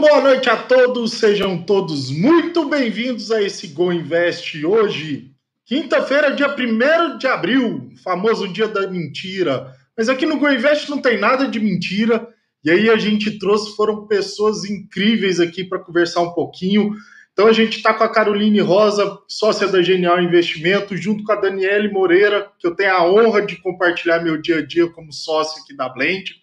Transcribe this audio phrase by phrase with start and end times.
[0.00, 5.30] Boa noite a todos, sejam todos muito bem-vindos a esse Go Invest hoje,
[5.64, 9.72] quinta-feira, dia 1 de abril, famoso dia da mentira.
[9.96, 12.28] Mas aqui no Go Invest não tem nada de mentira,
[12.64, 16.92] e aí a gente trouxe, foram pessoas incríveis aqui para conversar um pouquinho.
[17.32, 21.36] Então a gente está com a Caroline Rosa, sócia da Genial Investimento, junto com a
[21.36, 25.62] Daniele Moreira, que eu tenho a honra de compartilhar meu dia a dia como sócio
[25.62, 26.34] aqui da Blend.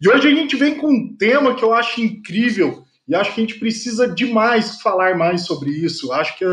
[0.00, 3.40] E hoje a gente vem com um tema que eu acho incrível e acho que
[3.40, 6.12] a gente precisa demais falar mais sobre isso.
[6.12, 6.44] Acho que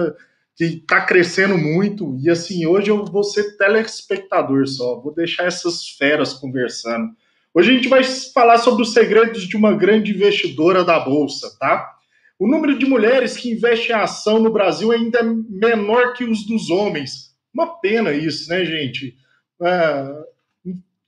[0.59, 6.33] está crescendo muito e assim hoje eu vou ser telespectador só, vou deixar essas feras
[6.33, 7.09] conversando.
[7.53, 11.95] Hoje a gente vai falar sobre os segredos de uma grande investidora da bolsa, tá?
[12.37, 16.45] O número de mulheres que investem em ação no Brasil ainda é menor que os
[16.45, 17.35] dos homens.
[17.53, 19.15] Uma pena isso, né, gente?
[19.61, 20.23] É,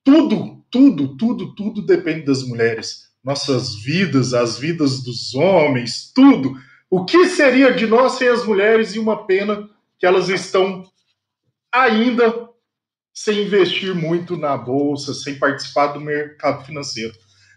[0.03, 3.12] tudo tudo, tudo, tudo depende das mulheres.
[3.23, 6.55] Nossas vidas, as vidas dos homens, tudo.
[6.89, 8.93] O que seria de nós sem as mulheres?
[8.93, 10.85] E uma pena que elas estão
[11.71, 12.49] ainda
[13.13, 17.13] sem investir muito na bolsa, sem participar do mercado financeiro.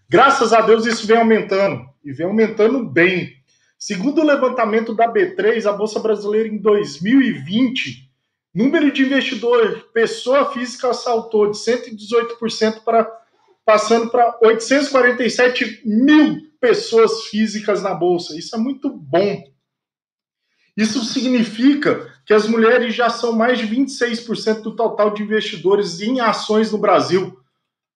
[0.08, 3.34] Graças a Deus isso vem aumentando e vem aumentando bem.
[3.78, 8.06] Segundo o levantamento da B3, a bolsa brasileira em 2020
[8.56, 13.04] Número de investidor, pessoa física saltou de 118% para
[13.66, 18.38] passando para 847 mil pessoas físicas na bolsa.
[18.38, 19.42] Isso é muito bom.
[20.76, 26.20] Isso significa que as mulheres já são mais de 26% do total de investidores em
[26.20, 27.36] ações no Brasil.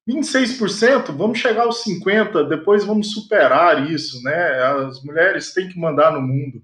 [0.09, 4.63] 26%, vamos chegar aos 50%, depois vamos superar isso, né?
[4.63, 6.63] As mulheres têm que mandar no mundo,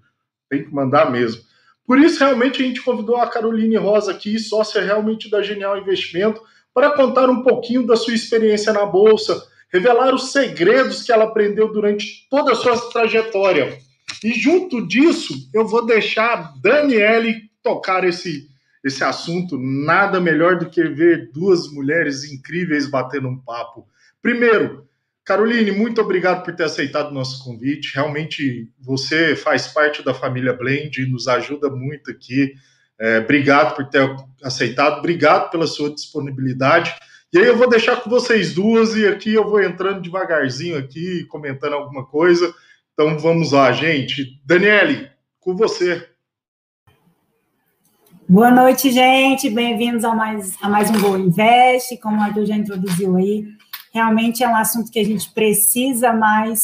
[0.50, 1.42] tem que mandar mesmo.
[1.86, 6.42] Por isso, realmente, a gente convidou a Caroline Rosa aqui, sócia realmente da Genial Investimento,
[6.76, 9.42] para contar um pouquinho da sua experiência na Bolsa,
[9.72, 13.78] revelar os segredos que ela aprendeu durante toda a sua trajetória.
[14.22, 18.50] E junto disso, eu vou deixar a Daniele tocar esse,
[18.84, 19.58] esse assunto.
[19.58, 23.88] Nada melhor do que ver duas mulheres incríveis batendo um papo.
[24.20, 24.86] Primeiro,
[25.24, 27.94] Caroline, muito obrigado por ter aceitado o nosso convite.
[27.94, 32.52] Realmente você faz parte da família Blend e nos ajuda muito aqui.
[32.98, 36.94] É, obrigado por ter aceitado, obrigado pela sua disponibilidade.
[37.32, 41.24] E aí eu vou deixar com vocês duas e aqui eu vou entrando devagarzinho aqui,
[41.24, 42.54] comentando alguma coisa.
[42.92, 44.40] Então vamos lá, gente.
[44.44, 46.08] Daniele, com você.
[48.28, 49.50] Boa noite, gente.
[49.50, 51.96] Bem-vindos a mais, a mais um Boa Invest.
[51.98, 53.44] Como o Arthur já introduziu aí,
[53.92, 56.58] realmente é um assunto que a gente precisa mais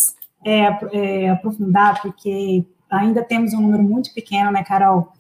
[0.45, 5.13] é, é, aprofundar, porque ainda temos um número muito pequeno, né, Carol?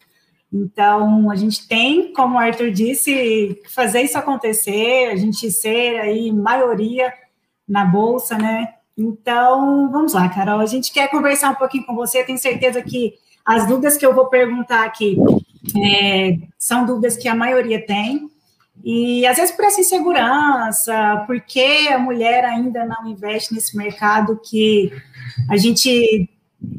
[0.52, 6.30] Então, a gente tem, como o Arthur disse, fazer isso acontecer, a gente ser aí
[6.30, 7.12] maioria
[7.66, 8.74] na Bolsa, né?
[8.96, 10.60] Então, vamos lá, Carol.
[10.60, 12.22] A gente quer conversar um pouquinho com você.
[12.22, 13.14] Tenho certeza que
[13.44, 15.16] as dúvidas que eu vou perguntar aqui
[15.76, 18.30] é, são dúvidas que a maioria tem.
[18.84, 24.92] E às vezes por essa insegurança, porque a mulher ainda não investe nesse mercado que
[25.48, 26.28] a gente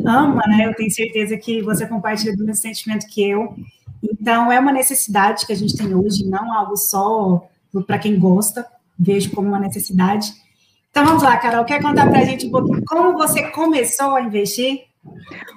[0.06, 0.68] ama, né?
[0.68, 3.56] Eu tenho certeza que você compartilha do mesmo sentimento que eu.
[4.02, 7.48] Então, é uma necessidade que a gente tem hoje, não algo só
[7.88, 8.66] para quem gosta,
[8.98, 10.34] vejo como uma necessidade.
[10.92, 14.22] Então, vamos lá, Carol, quer contar para a gente um pouquinho como você começou a
[14.22, 14.84] investir?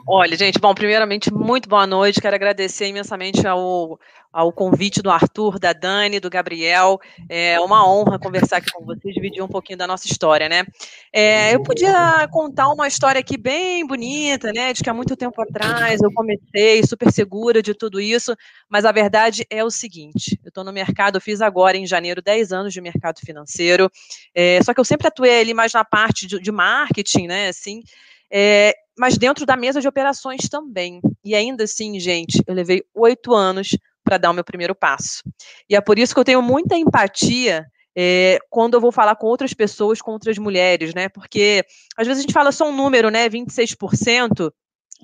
[0.07, 2.21] Olha, gente, bom, primeiramente, muito boa noite.
[2.21, 3.99] Quero agradecer imensamente ao,
[4.37, 7.01] ao convite do Arthur, da Dani, do Gabriel.
[7.27, 10.67] É uma honra conversar aqui com vocês, dividir um pouquinho da nossa história, né?
[11.11, 14.75] É, eu podia contar uma história aqui bem bonita, né?
[14.75, 18.37] De que há muito tempo atrás eu comecei super segura de tudo isso,
[18.69, 22.21] mas a verdade é o seguinte: eu estou no mercado, eu fiz agora em janeiro
[22.21, 23.91] 10 anos de mercado financeiro,
[24.35, 27.49] é, só que eu sempre atuei ali mais na parte de, de marketing, né?
[27.49, 27.83] Assim.
[28.31, 31.01] É, mas dentro da mesa de operações também.
[31.25, 33.71] E ainda assim, gente, eu levei oito anos
[34.07, 35.23] para dar o meu primeiro passo.
[35.69, 37.67] E é por isso que eu tenho muita empatia
[37.99, 41.09] é, quando eu vou falar com outras pessoas, com outras mulheres, né?
[41.09, 41.65] Porque
[41.97, 43.29] às vezes a gente fala só um número, né?
[43.29, 44.53] 26%.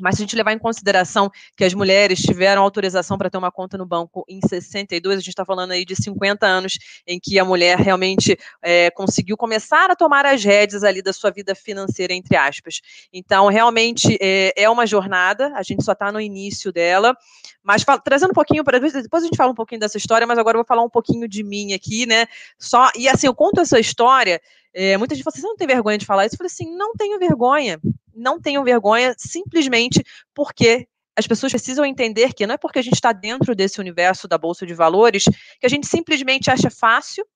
[0.00, 3.50] Mas se a gente levar em consideração que as mulheres tiveram autorização para ter uma
[3.50, 7.38] conta no banco em 62, a gente está falando aí de 50 anos em que
[7.38, 12.12] a mulher realmente é, conseguiu começar a tomar as rédeas ali da sua vida financeira,
[12.14, 12.80] entre aspas.
[13.12, 17.16] Então, realmente é, é uma jornada, a gente só está no início dela,
[17.62, 20.56] mas trazendo um pouquinho para depois a gente fala um pouquinho dessa história, mas agora
[20.56, 22.26] eu vou falar um pouquinho de mim aqui, né?
[22.58, 24.40] Só e assim eu conto essa história.
[24.74, 26.34] É, muita gente fala assim, você não tem vergonha de falar isso?
[26.34, 27.78] Eu falei assim, não tenho vergonha
[28.14, 30.04] não tenham vergonha simplesmente
[30.34, 30.86] porque
[31.16, 34.38] as pessoas precisam entender que não é porque a gente está dentro desse universo da
[34.38, 37.26] bolsa de valores que a gente simplesmente acha fácil,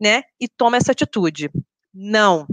[0.00, 1.50] né, e toma essa atitude.
[1.92, 2.46] Não.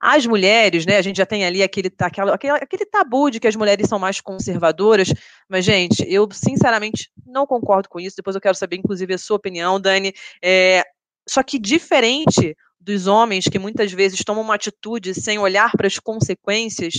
[0.00, 3.56] as mulheres, né, a gente já tem ali aquele, aquele, aquele tabu de que as
[3.56, 5.12] mulheres são mais conservadoras,
[5.48, 8.16] mas, gente, eu sinceramente não concordo com isso.
[8.16, 10.12] Depois eu quero saber, inclusive, a sua opinião, Dani.
[10.42, 10.84] É,
[11.28, 15.98] só que diferente dos homens que muitas vezes tomam uma atitude sem olhar para as
[15.98, 16.94] consequências,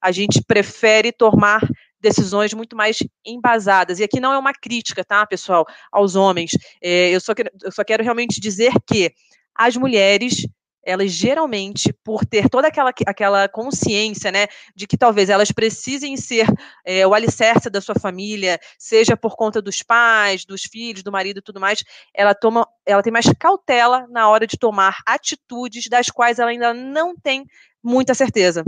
[0.00, 1.60] a gente prefere tomar
[2.00, 3.98] decisões muito mais embasadas.
[3.98, 6.52] E aqui não é uma crítica, tá, pessoal, aos homens.
[6.82, 9.12] É, eu, só quero, eu só quero realmente dizer que
[9.54, 10.46] as mulheres
[10.84, 16.46] elas geralmente, por ter toda aquela, aquela consciência, né, de que talvez elas precisem ser
[16.84, 21.38] é, o alicerce da sua família, seja por conta dos pais, dos filhos, do marido
[21.38, 21.82] e tudo mais,
[22.14, 26.74] ela toma, ela tem mais cautela na hora de tomar atitudes das quais ela ainda
[26.74, 27.44] não tem
[27.82, 28.64] muita certeza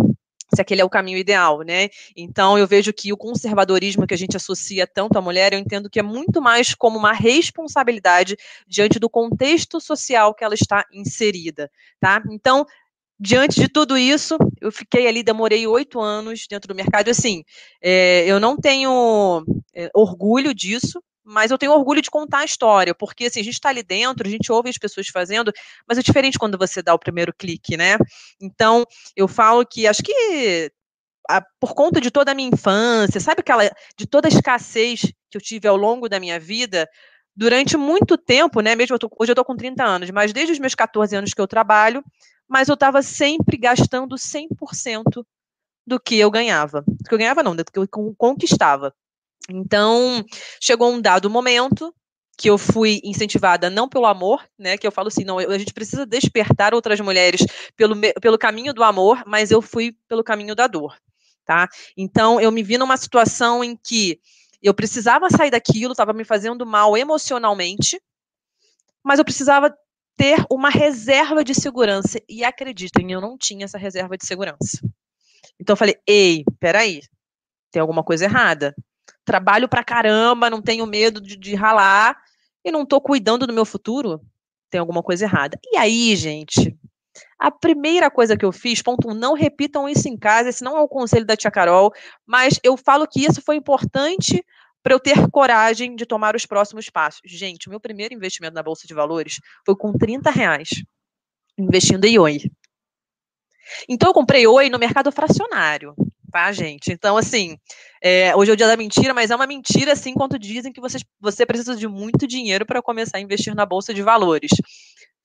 [0.54, 1.88] se aquele é o caminho ideal, né?
[2.16, 5.90] Então eu vejo que o conservadorismo que a gente associa tanto à mulher, eu entendo
[5.90, 11.70] que é muito mais como uma responsabilidade diante do contexto social que ela está inserida,
[12.00, 12.22] tá?
[12.31, 12.66] Então
[13.19, 17.08] diante de tudo isso, eu fiquei ali, demorei oito anos dentro do mercado.
[17.08, 17.42] Assim,
[17.81, 19.42] é, eu não tenho
[19.75, 23.55] é, orgulho disso, mas eu tenho orgulho de contar a história, porque assim, a gente
[23.55, 25.52] está ali dentro, a gente ouve as pessoas fazendo,
[25.87, 27.99] mas é diferente quando você dá o primeiro clique, né?
[28.40, 28.84] Então,
[29.17, 30.70] eu falo que acho que
[31.28, 33.69] a, por conta de toda a minha infância, sabe aquela
[33.99, 36.88] de toda a escassez que eu tive ao longo da minha vida,
[37.34, 38.76] durante muito tempo, né?
[38.76, 41.34] Mesmo eu tô, hoje eu tô com 30 anos, mas desde os meus 14 anos
[41.34, 42.05] que eu trabalho,
[42.49, 45.26] mas eu estava sempre gastando 100%
[45.87, 46.82] do que eu ganhava.
[46.87, 48.94] Do que eu ganhava não, do que eu conquistava.
[49.50, 50.25] Então,
[50.60, 51.94] chegou um dado momento
[52.37, 55.72] que eu fui incentivada não pelo amor, né, que eu falo assim, não, a gente
[55.72, 60.66] precisa despertar outras mulheres pelo, pelo caminho do amor, mas eu fui pelo caminho da
[60.66, 60.94] dor,
[61.46, 61.66] tá?
[61.96, 64.20] Então, eu me vi numa situação em que
[64.62, 68.00] eu precisava sair daquilo, estava me fazendo mal emocionalmente,
[69.02, 69.75] mas eu precisava
[70.16, 74.81] ter uma reserva de segurança, e acreditem, eu não tinha essa reserva de segurança.
[75.58, 77.00] Então, eu falei, ei, peraí,
[77.70, 78.75] tem alguma coisa errada
[79.26, 82.17] trabalho pra caramba, não tenho medo de, de ralar
[82.64, 84.23] e não tô cuidando do meu futuro,
[84.70, 85.58] tem alguma coisa errada.
[85.64, 86.78] E aí, gente,
[87.38, 90.76] a primeira coisa que eu fiz, ponto um, não repitam isso em casa, esse não
[90.76, 91.93] é o conselho da tia Carol,
[92.25, 94.44] mas eu falo que isso foi importante
[94.82, 97.20] para eu ter coragem de tomar os próximos passos.
[97.25, 100.69] Gente, o meu primeiro investimento na Bolsa de Valores foi com 30 reais,
[101.58, 102.40] investindo em Oi.
[103.88, 105.96] Então eu comprei Oi no mercado fracionário
[106.31, 106.93] tá, gente?
[106.93, 107.56] Então, assim,
[108.02, 110.81] é, hoje é o dia da mentira, mas é uma mentira, assim, quanto dizem que
[110.81, 114.50] você, você precisa de muito dinheiro para começar a investir na Bolsa de Valores.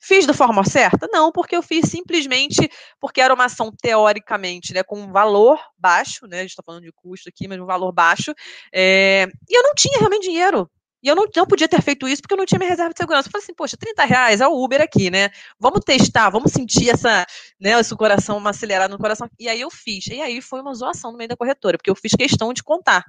[0.04, 1.08] Fiz da forma certa?
[1.12, 2.68] Não, porque eu fiz simplesmente
[3.00, 6.84] porque era uma ação teoricamente, né, com um valor baixo, né, a gente está falando
[6.84, 8.34] de custo aqui, mas um valor baixo,
[8.74, 10.68] é, e eu não tinha realmente dinheiro
[11.04, 12.98] e eu não, não podia ter feito isso porque eu não tinha minha reserva de
[12.98, 13.28] segurança.
[13.28, 15.30] Eu falei assim, poxa, 30 reais é o Uber aqui, né?
[15.60, 17.26] Vamos testar, vamos sentir essa,
[17.60, 19.30] né, esse coração, uma acelerada no coração.
[19.40, 20.08] E aí eu fiz.
[20.08, 23.04] E aí foi uma zoação no meio da corretora, porque eu fiz questão de contar.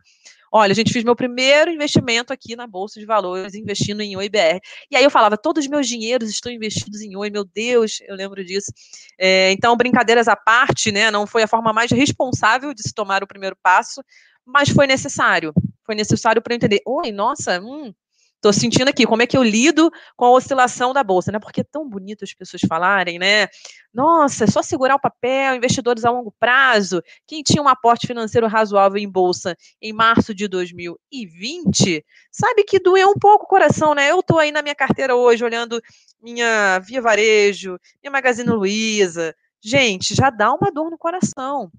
[0.54, 4.60] Olha, gente, fiz meu primeiro investimento aqui na Bolsa de Valores, investindo em OIBR.
[4.90, 8.14] E aí eu falava, todos os meus dinheiros estão investidos em Oi, meu Deus, eu
[8.14, 8.70] lembro disso.
[9.18, 11.10] É, então, brincadeiras à parte, né?
[11.10, 14.02] Não foi a forma mais responsável de se tomar o primeiro passo,
[14.44, 15.54] mas foi necessário.
[15.92, 16.80] Foi necessário para eu entender.
[16.86, 17.92] Oi, nossa, hum,
[18.40, 21.38] Tô sentindo aqui como é que eu lido com a oscilação da bolsa, né?
[21.38, 23.46] Porque é tão bonito as pessoas falarem, né?
[23.94, 27.00] Nossa, é só segurar o papel, investidores a longo prazo.
[27.24, 33.10] Quem tinha um aporte financeiro razoável em bolsa em março de 2020, sabe que doeu
[33.10, 34.10] um pouco o coração, né?
[34.10, 35.80] Eu tô aí na minha carteira hoje olhando
[36.20, 39.36] minha Via Varejo, minha Magazine Luiza.
[39.62, 41.70] Gente, já dá uma dor no coração.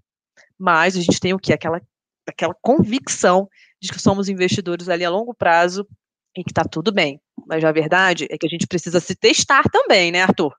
[0.57, 1.51] Mas a gente tem o quê?
[1.51, 1.81] Aquela
[2.27, 3.49] aquela convicção
[3.83, 5.85] de que somos investidores ali a longo prazo
[6.35, 7.19] e que está tudo bem.
[7.45, 10.53] Mas a verdade é que a gente precisa se testar também, né, Arthur?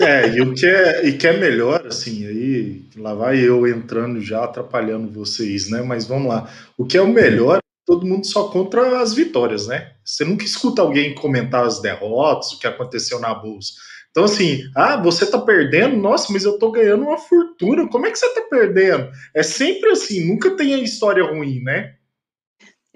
[0.00, 4.20] É, e o que é, e que é melhor, assim, aí lá vai eu entrando
[4.20, 5.82] já, atrapalhando vocês, né?
[5.82, 6.52] Mas vamos lá.
[6.76, 9.92] O que é o melhor, todo mundo só contra as vitórias, né?
[10.04, 13.72] Você nunca escuta alguém comentar as derrotas, o que aconteceu na bolsa.
[14.10, 15.96] Então, assim, ah, você tá perdendo?
[15.96, 17.88] Nossa, mas eu tô ganhando uma fortuna.
[17.88, 19.08] Como é que você tá perdendo?
[19.34, 21.94] É sempre assim, nunca tem a história ruim, né?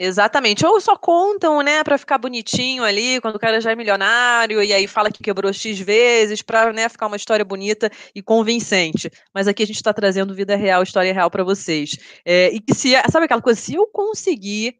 [0.04, 0.66] Exatamente.
[0.66, 4.72] Ou só contam, né, para ficar bonitinho ali, quando o cara já é milionário, e
[4.72, 9.08] aí fala que quebrou X vezes, para né, ficar uma história bonita e convincente.
[9.32, 11.96] Mas aqui a gente está trazendo vida real, história real para vocês.
[12.24, 14.74] É, e que se, sabe aquela coisa, se eu conseguir,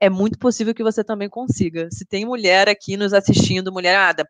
[0.00, 1.88] é muito possível que você também consiga.
[1.92, 4.28] Se tem mulher aqui nos assistindo, mulherada,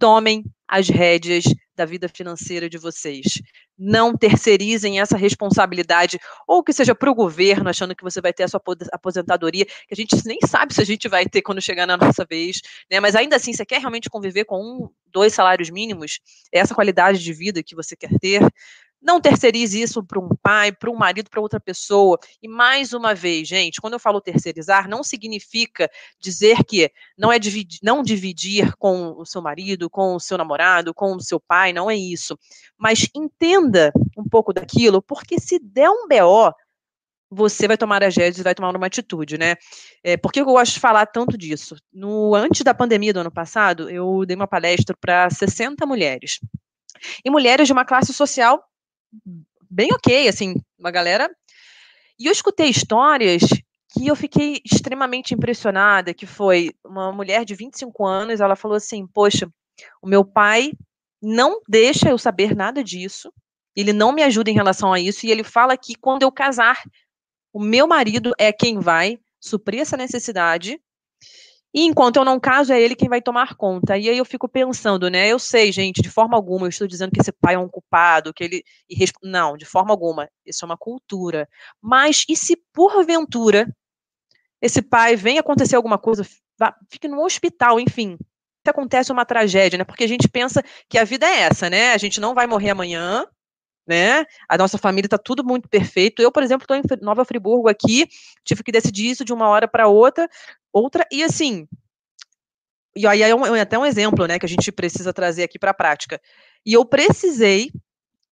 [0.00, 1.44] tomem as rédeas
[1.76, 3.40] da vida financeira de vocês.
[3.78, 8.42] Não terceirizem essa responsabilidade, ou que seja para o governo, achando que você vai ter
[8.42, 8.60] a sua
[8.92, 12.24] aposentadoria, que a gente nem sabe se a gente vai ter quando chegar na nossa
[12.28, 12.98] vez, né?
[12.98, 16.18] Mas ainda assim, você quer realmente conviver com um, dois salários mínimos?
[16.52, 18.42] É essa qualidade de vida que você quer ter?
[19.04, 22.18] Não terceirize isso para um pai, para um marido, para outra pessoa.
[22.42, 27.38] E mais uma vez, gente, quando eu falo terceirizar, não significa dizer que não é
[27.38, 31.70] dividir, não dividir com o seu marido, com o seu namorado, com o seu pai,
[31.70, 32.38] não é isso.
[32.78, 36.54] Mas entenda um pouco daquilo, porque se der um BO,
[37.30, 39.56] você vai tomar as rédeas e vai tomar uma atitude, né?
[40.02, 41.76] É, por que eu gosto de falar tanto disso?
[41.92, 46.38] No, antes da pandemia do ano passado, eu dei uma palestra para 60 mulheres.
[47.22, 48.64] E mulheres de uma classe social
[49.70, 51.30] bem ok, assim, uma galera.
[52.18, 53.42] E eu escutei histórias
[53.94, 59.06] que eu fiquei extremamente impressionada, que foi uma mulher de 25 anos, ela falou assim,
[59.06, 59.48] poxa,
[60.02, 60.72] o meu pai
[61.22, 63.32] não deixa eu saber nada disso,
[63.74, 66.82] ele não me ajuda em relação a isso, e ele fala que quando eu casar,
[67.52, 70.80] o meu marido é quem vai suprir essa necessidade,
[71.74, 73.98] e enquanto eu não caso, é ele quem vai tomar conta.
[73.98, 75.26] E aí eu fico pensando, né?
[75.26, 78.32] Eu sei, gente, de forma alguma, eu estou dizendo que esse pai é um culpado,
[78.32, 78.64] que ele.
[79.22, 80.28] Não, de forma alguma.
[80.46, 81.48] Isso é uma cultura.
[81.82, 83.68] Mas e se porventura
[84.62, 86.24] esse pai vem acontecer alguma coisa,
[86.88, 88.16] fique no hospital, enfim.
[88.64, 89.84] Se acontece uma tragédia, né?
[89.84, 91.92] Porque a gente pensa que a vida é essa, né?
[91.92, 93.26] A gente não vai morrer amanhã,
[93.86, 94.24] né?
[94.48, 96.22] A nossa família está tudo muito perfeito.
[96.22, 98.08] Eu, por exemplo, estou em Nova Friburgo aqui,
[98.44, 100.28] tive que decidir isso de uma hora para outra,
[100.72, 101.68] outra e assim.
[102.96, 105.58] E aí é, um, é até um exemplo, né, que a gente precisa trazer aqui
[105.58, 106.20] para a prática.
[106.64, 107.70] E eu precisei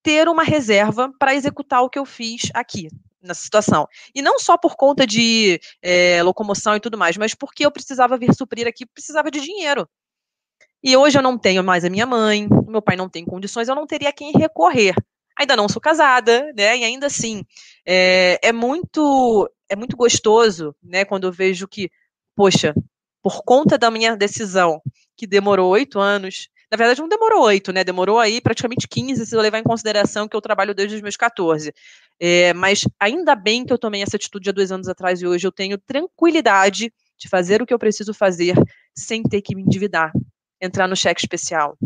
[0.02, 2.88] ter uma reserva para executar o que eu fiz aqui
[3.20, 3.88] nessa situação.
[4.14, 8.16] E não só por conta de é, locomoção e tudo mais, mas porque eu precisava
[8.16, 9.88] vir suprir aqui, precisava de dinheiro.
[10.82, 13.74] E hoje eu não tenho mais a minha mãe, meu pai não tem condições, eu
[13.74, 14.94] não teria a quem recorrer
[15.42, 16.78] ainda não sou casada, né?
[16.78, 17.44] E ainda assim,
[17.86, 21.04] é, é muito é muito gostoso, né?
[21.04, 21.90] Quando eu vejo que,
[22.36, 22.74] poxa,
[23.22, 24.82] por conta da minha decisão,
[25.16, 27.84] que demorou oito anos, na verdade não demorou oito, né?
[27.84, 31.16] Demorou aí praticamente 15, se eu levar em consideração que eu trabalho desde os meus
[31.16, 31.72] 14.
[32.20, 35.46] É, mas ainda bem que eu tomei essa atitude há dois anos atrás e hoje
[35.46, 38.56] eu tenho tranquilidade de fazer o que eu preciso fazer
[38.96, 40.12] sem ter que me endividar,
[40.60, 41.76] entrar no cheque especial,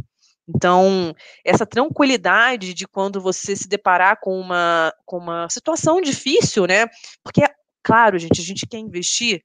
[0.49, 6.87] então, essa tranquilidade de quando você se deparar com uma, com uma situação difícil, né?
[7.25, 7.43] Porque,
[7.83, 9.43] claro, gente, a gente quer investir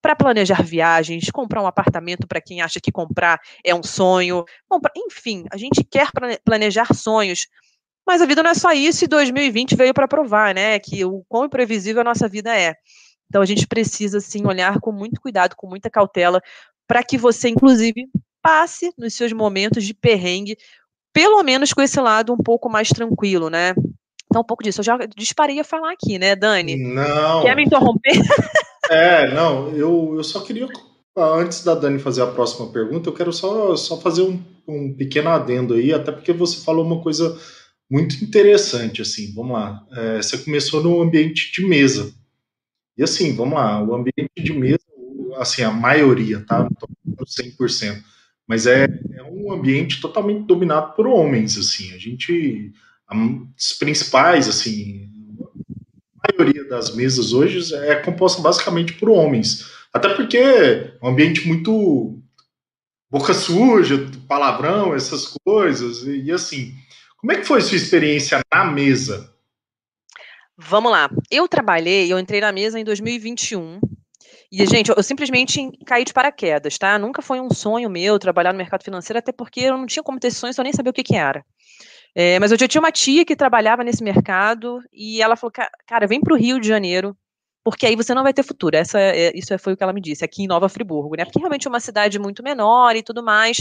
[0.00, 4.92] para planejar viagens, comprar um apartamento para quem acha que comprar é um sonho, comprar,
[4.96, 6.08] enfim, a gente quer
[6.44, 7.46] planejar sonhos.
[8.06, 11.24] Mas a vida não é só isso e 2020 veio para provar, né, que o
[11.26, 12.74] quão imprevisível a nossa vida é.
[13.28, 16.40] Então a gente precisa sim olhar com muito cuidado, com muita cautela,
[16.86, 18.06] para que você inclusive
[18.44, 20.58] passe nos seus momentos de perrengue,
[21.14, 23.74] pelo menos com esse lado um pouco mais tranquilo, né?
[24.26, 24.80] Então, um pouco disso.
[24.80, 26.76] Eu já disparei a falar aqui, né, Dani?
[26.76, 27.42] Não.
[27.42, 28.12] Quer me interromper?
[28.90, 30.68] É, não, eu, eu só queria,
[31.16, 35.30] antes da Dani fazer a próxima pergunta, eu quero só, só fazer um, um pequeno
[35.30, 37.34] adendo aí, até porque você falou uma coisa
[37.90, 39.82] muito interessante, assim, vamos lá.
[39.90, 42.12] É, você começou no ambiente de mesa.
[42.94, 44.84] E assim, vamos lá, o ambiente de mesa,
[45.38, 46.62] assim, a maioria, tá?
[46.62, 48.02] Não tô 100%
[48.46, 52.72] mas é, é um ambiente totalmente dominado por homens, assim, a gente,
[53.08, 55.08] as principais, assim,
[56.22, 61.46] a maioria das mesas hoje é composta basicamente por homens, até porque é um ambiente
[61.46, 62.20] muito
[63.10, 66.74] boca suja, palavrão, essas coisas, e, e assim,
[67.16, 69.32] como é que foi sua experiência na mesa?
[70.56, 71.10] Vamos lá.
[71.30, 73.80] Eu trabalhei, eu entrei na mesa em 2021,
[74.62, 76.98] e, gente, eu, simplesmente caí de paraquedas, tá?
[76.98, 80.20] Nunca foi um sonho meu trabalhar no mercado financeiro, até porque eu não tinha como
[80.20, 81.44] ter sonho, eu nem sabia o que, que era.
[82.14, 85.52] É, mas eu já tinha uma tia que trabalhava nesse mercado e ela falou:
[85.86, 87.16] cara, vem para o Rio de Janeiro,
[87.64, 88.76] porque aí você não vai ter futuro.
[88.76, 91.24] Essa, é, isso foi o que ela me disse, aqui em Nova Friburgo, né?
[91.24, 93.58] Porque realmente é uma cidade muito menor e tudo mais.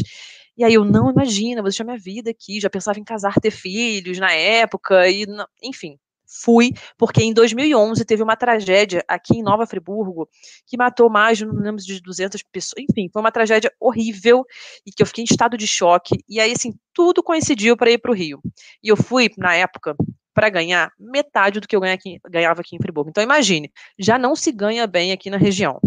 [0.57, 3.51] E aí eu não imagina, você tinha minha vida aqui, já pensava em casar, ter
[3.51, 5.25] filhos na época, e
[5.63, 5.97] enfim
[6.41, 10.27] fui, porque em 2011 teve uma tragédia aqui em Nova Friburgo
[10.65, 14.43] que matou mais, não lembro de 200 pessoas, enfim, foi uma tragédia horrível
[14.85, 16.15] e que eu fiquei em estado de choque.
[16.27, 18.41] E aí, assim, tudo coincidiu para ir para o Rio.
[18.83, 19.95] E eu fui, na época,
[20.33, 21.81] para ganhar metade do que eu
[22.29, 23.09] ganhava aqui em Friburgo.
[23.09, 25.79] Então, imagine, já não se ganha bem aqui na região.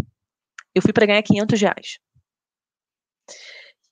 [0.73, 1.97] Eu fui para ganhar 500 reais.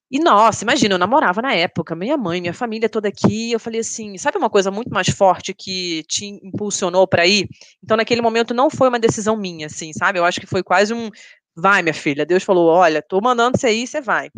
[0.09, 3.79] E nossa, imagina, eu namorava na época, minha mãe, minha família toda aqui, eu falei
[3.79, 7.47] assim, sabe uma coisa muito mais forte que te impulsionou para ir?
[7.83, 10.19] Então naquele momento não foi uma decisão minha, assim, sabe?
[10.19, 11.09] Eu acho que foi quase um
[11.55, 12.25] vai, minha filha.
[12.25, 14.29] Deus falou, olha, tô mandando você ir, você vai.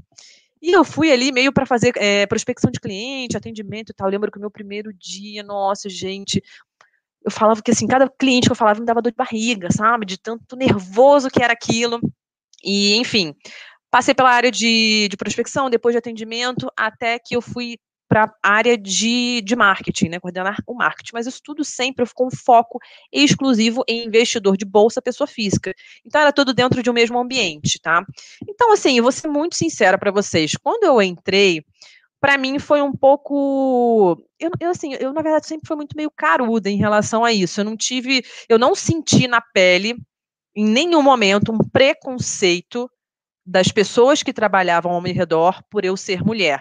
[0.62, 4.08] E eu fui ali meio para fazer é, prospecção de cliente, atendimento e tal.
[4.08, 6.42] Eu lembro que o meu primeiro dia, nossa, gente,
[7.24, 10.06] eu falava que assim, cada cliente que eu falava me dava dor de barriga, sabe?
[10.06, 12.00] De tanto nervoso que era aquilo.
[12.64, 13.36] E, enfim,
[13.98, 18.52] Passei pela área de, de prospecção, depois de atendimento, até que eu fui para a
[18.52, 22.78] área de, de marketing, né, coordenar o marketing, mas isso tudo sempre com foco
[23.12, 25.74] exclusivo em investidor de bolsa pessoa física.
[26.06, 28.06] Então era tudo dentro de um mesmo ambiente, tá?
[28.48, 31.66] Então assim, eu vou ser muito sincera para vocês, quando eu entrei,
[32.22, 36.12] para mim foi um pouco, eu, eu, assim, eu na verdade sempre fui muito meio
[36.16, 37.62] caruda em relação a isso.
[37.62, 39.98] Eu não tive, eu não senti na pele
[40.56, 42.88] em nenhum momento um preconceito
[43.48, 46.60] das pessoas que trabalhavam ao meu redor por eu ser mulher.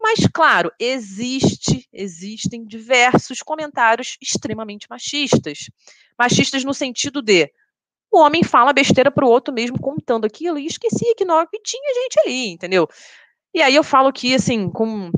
[0.00, 5.66] Mas, claro, existe, existem diversos comentários extremamente machistas.
[6.18, 7.48] Machistas no sentido de
[8.10, 11.60] o homem fala besteira para o outro mesmo contando aquilo e esquecia que não que
[11.62, 12.88] tinha gente ali, entendeu?
[13.54, 15.12] E aí eu falo que, assim, com.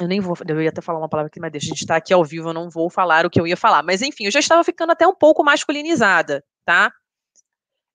[0.00, 0.36] Eu nem vou.
[0.48, 2.24] Eu ia até falar uma palavra aqui, mas deixa, a gente estar tá aqui ao
[2.24, 3.82] vivo, eu não vou falar o que eu ia falar.
[3.82, 6.92] Mas, enfim, eu já estava ficando até um pouco masculinizada, tá?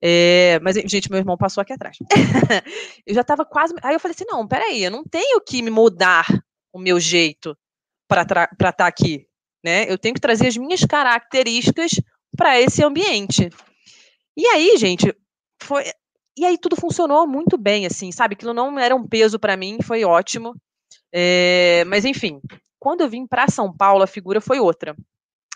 [0.08, 1.98] É, mas, gente, meu irmão passou aqui atrás.
[3.08, 3.74] eu já estava quase.
[3.82, 6.28] Aí eu falei assim: não, peraí, eu não tenho que me mudar
[6.72, 7.58] o meu jeito
[8.08, 9.26] para estar tá aqui.
[9.64, 9.92] Né?
[9.92, 12.00] Eu tenho que trazer as minhas características
[12.38, 13.50] para esse ambiente.
[14.38, 15.12] E aí, gente,
[15.60, 15.84] foi.
[16.38, 18.36] E aí tudo funcionou muito bem, assim, sabe?
[18.36, 20.54] Aquilo não era um peso para mim, foi ótimo.
[21.12, 22.40] É, mas, enfim,
[22.78, 24.96] quando eu vim para São Paulo, a figura foi outra.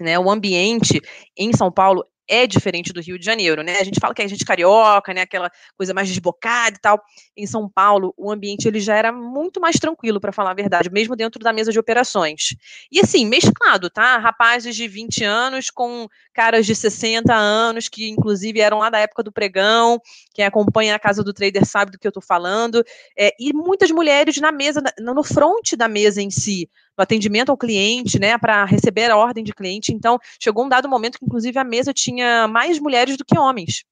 [0.01, 1.00] Né, o ambiente
[1.38, 3.79] em São Paulo é diferente do Rio de Janeiro, né?
[3.79, 5.21] A gente fala que a gente carioca, né?
[5.21, 7.01] Aquela coisa mais desbocada e tal.
[7.36, 10.89] Em São Paulo, o ambiente ele já era muito mais tranquilo, para falar a verdade,
[10.91, 12.55] mesmo dentro da mesa de operações.
[12.91, 14.18] E assim, mesclado, tá?
[14.18, 19.24] Rapazes de 20 anos com caras de 60 anos, que inclusive eram lá da época
[19.24, 20.00] do pregão,
[20.33, 22.83] quem acompanha a casa do trader sabe do que eu tô falando,
[23.18, 27.57] é, e muitas mulheres na mesa, no front da mesa em si, no atendimento ao
[27.57, 29.94] cliente, né, para receber a ordem de cliente.
[29.94, 33.84] Então, chegou um dado momento que, inclusive, a mesa tinha mais mulheres do que homens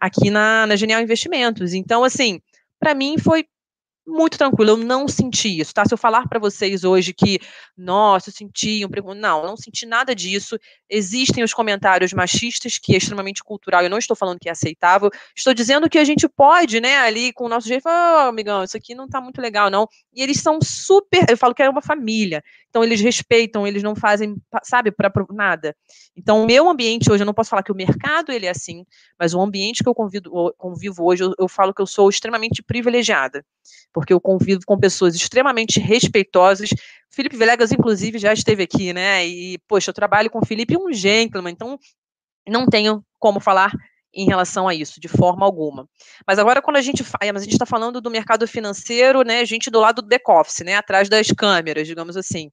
[0.00, 1.72] aqui na, na Genial Investimentos.
[1.72, 2.40] Então, assim,
[2.80, 3.46] para mim foi
[4.06, 5.84] muito tranquilo, eu não senti isso, tá?
[5.84, 7.38] Se eu falar para vocês hoje que,
[7.76, 10.58] nossa, eu senti um não, não senti nada disso.
[10.88, 15.10] Existem os comentários machistas, que é extremamente cultural, eu não estou falando que é aceitável,
[15.36, 18.64] estou dizendo que a gente pode, né, ali com o nosso jeito, falar, oh, amigão,
[18.64, 19.86] isso aqui não tá muito legal, não.
[20.12, 22.42] E eles são super, eu falo que é uma família.
[22.68, 24.34] Então eles respeitam, eles não fazem,
[24.64, 25.76] sabe, para nada.
[26.16, 28.84] Então o meu ambiente hoje, eu não posso falar que o mercado ele é assim,
[29.18, 32.62] mas o ambiente que eu convido, convivo hoje, eu, eu falo que eu sou extremamente
[32.62, 33.44] privilegiada
[33.92, 36.70] porque eu convivo com pessoas extremamente respeitosas.
[37.10, 39.26] Felipe Villegas, inclusive, já esteve aqui, né?
[39.26, 41.78] E, poxa, eu trabalho com o Felipe, um gentleman, então
[42.48, 43.72] não tenho como falar
[44.14, 45.88] em relação a isso, de forma alguma.
[46.26, 49.44] Mas agora, quando a gente fala, mas a gente está falando do mercado financeiro, né?
[49.44, 50.76] Gente do lado do back-office, né?
[50.76, 52.50] Atrás das câmeras, digamos assim.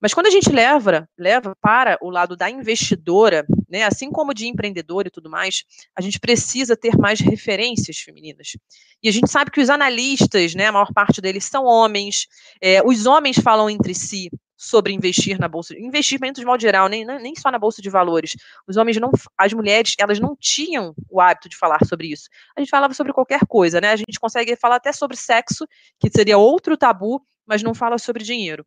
[0.00, 4.46] Mas quando a gente leva, leva para o lado da investidora, né, assim como de
[4.46, 5.64] empreendedor e tudo mais,
[5.96, 8.56] a gente precisa ter mais referências femininas.
[9.02, 12.26] E a gente sabe que os analistas, né, a maior parte deles são homens,
[12.60, 17.02] é, os homens falam entre si sobre investir na bolsa, investimento de modo geral, nem,
[17.06, 18.36] nem só na bolsa de valores.
[18.68, 22.28] Os homens não, as mulheres, elas não tinham o hábito de falar sobre isso.
[22.54, 23.90] A gente falava sobre qualquer coisa, né?
[23.90, 25.66] A gente consegue falar até sobre sexo,
[25.98, 28.62] que seria outro tabu, mas não fala sobre dinheiro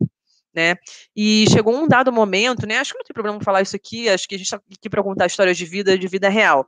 [0.54, 0.76] né?
[1.16, 2.78] E chegou um dado momento, né?
[2.78, 5.04] Acho que não tem problema falar isso aqui, acho que a gente está aqui para
[5.04, 6.68] contar histórias de vida, de vida real.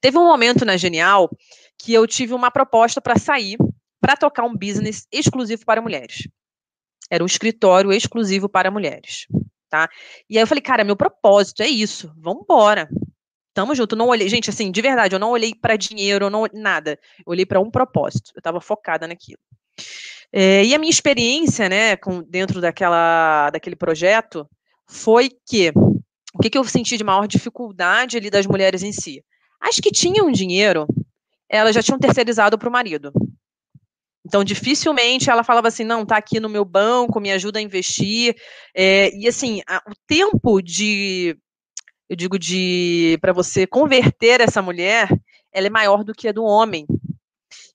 [0.00, 1.30] Teve um momento na Genial
[1.78, 3.56] que eu tive uma proposta para sair,
[4.00, 6.28] para tocar um business exclusivo para mulheres.
[7.10, 9.26] Era um escritório exclusivo para mulheres,
[9.68, 9.88] tá?
[10.28, 12.88] E aí eu falei, cara, meu propósito é isso, vamos embora.
[13.52, 16.98] Tamo junto, não olhei, gente, assim, de verdade, eu não olhei para dinheiro, não nada.
[17.18, 18.30] Eu olhei para um propósito.
[18.34, 19.40] Eu estava focada naquilo.
[20.32, 24.48] É, e a minha experiência, né, com, dentro daquela, daquele projeto,
[24.86, 25.72] foi que
[26.32, 29.24] o que, que eu senti de maior dificuldade ali das mulheres em si?
[29.60, 30.86] As que tinham dinheiro,
[31.48, 33.12] elas já tinham terceirizado para o marido.
[34.24, 38.36] Então, dificilmente ela falava assim, não, tá aqui no meu banco, me ajuda a investir.
[38.74, 41.36] É, e assim, a, o tempo de,
[42.08, 45.08] eu digo, de para você converter essa mulher,
[45.52, 46.86] ela é maior do que a do homem.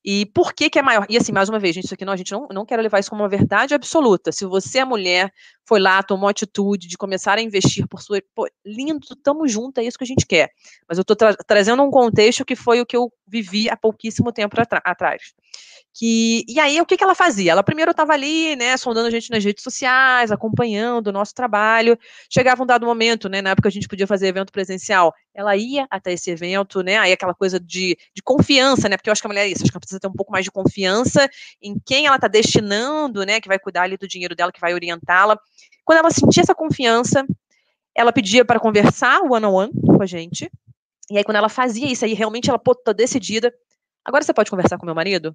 [0.08, 1.04] E por que, que é maior?
[1.08, 3.00] E assim, mais uma vez, gente, isso aqui não, a gente não, não quer levar
[3.00, 4.30] isso como uma verdade absoluta.
[4.30, 5.32] Se você é mulher,
[5.64, 8.22] foi lá, tomou atitude de começar a investir por sua.
[8.32, 10.50] Pô, lindo, tamo junto, é isso que a gente quer.
[10.88, 14.30] Mas eu estou tra trazendo um contexto que foi o que eu vivi há pouquíssimo
[14.30, 15.34] tempo atrás.
[15.98, 17.52] Que, e aí, o que, que ela fazia?
[17.52, 21.98] Ela primeiro estava ali, né, sondando a gente nas redes sociais, acompanhando o nosso trabalho.
[22.30, 25.86] Chegava um dado momento, né, na época a gente podia fazer evento presencial, ela ia
[25.90, 29.26] até esse evento, né, aí aquela coisa de, de confiança, né, porque eu acho que
[29.26, 31.30] a mulher é isso, acho que ela precisa ter um pouco mais de confiança
[31.62, 34.74] em quem ela está destinando, né, que vai cuidar ali do dinheiro dela, que vai
[34.74, 35.38] orientá-la.
[35.82, 37.24] Quando ela sentia essa confiança,
[37.94, 40.50] ela pedia para conversar one-on-one -on -one com a gente.
[41.10, 43.50] E aí, quando ela fazia isso, aí realmente ela, pô, tá decidida.
[44.04, 45.32] Agora você pode conversar com meu marido?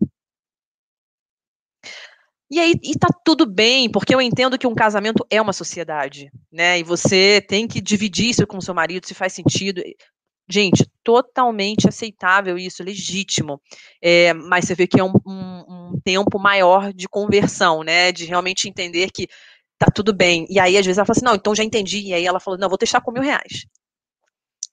[2.51, 6.29] E aí, e tá tudo bem, porque eu entendo que um casamento é uma sociedade,
[6.51, 6.79] né?
[6.79, 9.81] E você tem que dividir isso com seu marido, se faz sentido.
[10.49, 13.61] Gente, totalmente aceitável isso, legítimo.
[14.03, 18.11] É, mas você vê que é um, um, um, tempo maior de conversão, né?
[18.11, 19.29] De realmente entender que
[19.79, 20.45] tá tudo bem.
[20.49, 21.99] E aí, às vezes, ela fala assim, não, então já entendi.
[22.01, 23.65] E aí ela falou, não, vou testar com mil reais.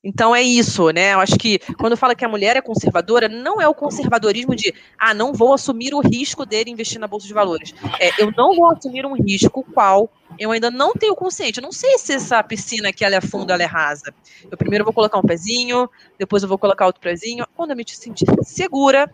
[0.03, 1.15] Então é isso, né?
[1.15, 4.73] Eu acho que quando fala que a mulher é conservadora, não é o conservadorismo de
[4.97, 7.75] ah, não vou assumir o risco dele investir na bolsa de valores.
[7.99, 10.09] É, eu não vou assumir um risco qual
[10.39, 11.59] eu ainda não tenho consciente.
[11.59, 14.15] Eu não sei se essa piscina aqui ela é funda ela é rasa.
[14.49, 17.45] Eu primeiro vou colocar um pezinho, depois eu vou colocar outro pezinho.
[17.57, 19.13] Quando eu me sentir segura,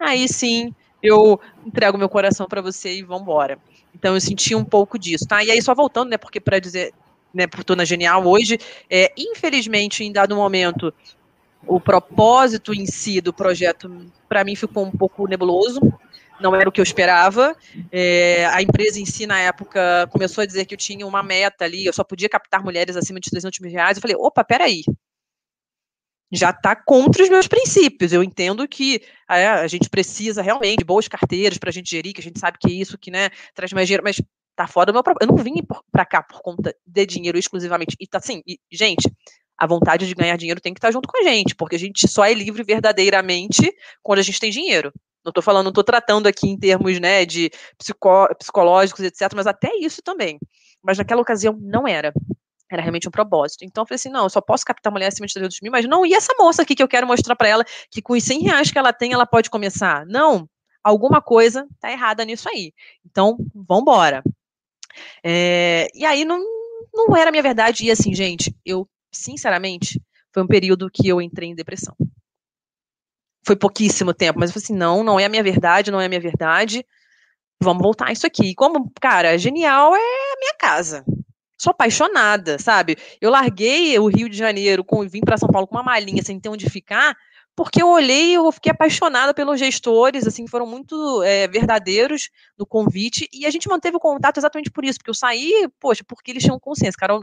[0.00, 3.56] aí sim eu entrego meu coração para você e vamos embora.
[3.94, 5.44] Então eu senti um pouco disso, tá?
[5.44, 6.16] E aí só voltando, né?
[6.16, 6.92] Porque para dizer
[7.34, 8.58] né, por Tona Genial hoje.
[8.88, 10.94] É, infelizmente, em dado momento,
[11.66, 13.90] o propósito em si do projeto,
[14.28, 15.80] para mim, ficou um pouco nebuloso.
[16.40, 17.56] Não era o que eu esperava.
[17.90, 21.64] É, a empresa em si, na época, começou a dizer que eu tinha uma meta
[21.64, 23.96] ali, eu só podia captar mulheres acima de 300 mil reais.
[23.96, 24.82] Eu falei, opa, peraí,
[26.32, 28.12] já está contra os meus princípios.
[28.12, 32.12] Eu entendo que é, a gente precisa realmente de boas carteiras para a gente gerir,
[32.12, 34.20] que a gente sabe que é isso que né, traz mais dinheiro, mas
[34.54, 35.54] tá fora do meu Eu não vim
[35.90, 37.96] para cá por conta de dinheiro exclusivamente.
[38.00, 39.10] E tá assim, e, gente,
[39.58, 41.78] a vontade de ganhar dinheiro tem que estar tá junto com a gente, porque a
[41.78, 44.92] gente só é livre verdadeiramente quando a gente tem dinheiro.
[45.24, 49.46] Não estou falando, não estou tratando aqui em termos né, de psicó psicológicos, etc., mas
[49.46, 50.38] até isso também.
[50.82, 52.12] Mas naquela ocasião não era.
[52.70, 53.64] Era realmente um propósito.
[53.64, 55.86] Então eu falei assim: não, eu só posso captar mulher acima de 300 mil, mas
[55.86, 58.40] não, e essa moça aqui que eu quero mostrar para ela que com os 100
[58.40, 60.04] reais que ela tem, ela pode começar?
[60.06, 60.48] Não,
[60.82, 62.72] alguma coisa tá errada nisso aí.
[63.04, 64.22] Então, vamos embora.
[65.22, 66.42] É, e aí não,
[66.92, 67.84] não era a minha verdade.
[67.84, 70.00] E assim, gente, eu, sinceramente,
[70.32, 71.94] foi um período que eu entrei em depressão.
[73.46, 76.06] Foi pouquíssimo tempo, mas eu falei assim: não, não é a minha verdade, não é
[76.06, 76.84] a minha verdade.
[77.62, 78.50] Vamos voltar a isso aqui.
[78.50, 81.04] E como, cara, genial é a minha casa.
[81.56, 82.96] Sou apaixonada, sabe?
[83.20, 86.38] Eu larguei o Rio de Janeiro, com, vim para São Paulo com uma malinha sem
[86.40, 87.16] ter onde ficar,
[87.56, 92.66] porque eu olhei e eu fiquei apaixonada pelos gestores, assim, foram muito é, verdadeiros no
[92.66, 96.32] convite, e a gente manteve o contato exatamente por isso, porque eu saí, poxa, porque
[96.32, 97.20] eles tinham consciência, cara,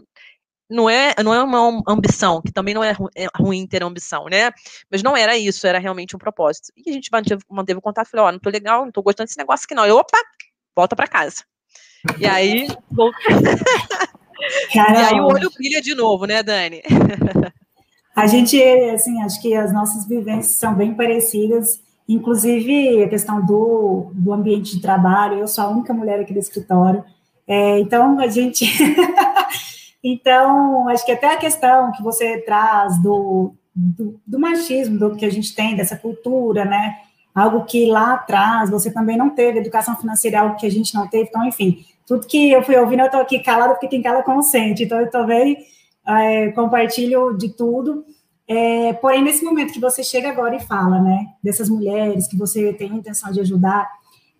[0.69, 4.51] não é, não é uma ambição, que também não é, é ruim ter ambição, né,
[4.89, 8.09] mas não era isso, era realmente um propósito, e a gente manteve, manteve o contato,
[8.09, 10.17] falei, ó, oh, não tô legal, não tô gostando desse negócio aqui não, eu, opa,
[10.75, 11.43] volta para casa,
[12.17, 12.67] e aí,
[14.73, 16.81] e aí o olho brilha de novo, né, Dani?
[18.15, 18.61] A gente,
[18.93, 24.75] assim, acho que as nossas vivências são bem parecidas, inclusive a questão do, do ambiente
[24.75, 25.39] de trabalho.
[25.39, 27.03] Eu sou a única mulher aqui do escritório,
[27.47, 28.65] é, então a gente.
[30.03, 35.25] então, acho que até a questão que você traz do, do, do, machismo, do que
[35.25, 36.95] a gente tem, dessa cultura, né?
[37.33, 41.07] Algo que lá atrás você também não teve, educação financeira, algo que a gente não
[41.07, 41.29] teve.
[41.29, 44.83] Então, enfim, tudo que eu fui ouvindo, eu estou aqui calada, porque quem cala consente.
[44.83, 45.57] Então, eu também
[46.07, 48.05] é, compartilho de tudo.
[48.47, 52.73] É, porém, nesse momento que você chega agora e fala, né, dessas mulheres que você
[52.73, 53.89] tem a intenção de ajudar,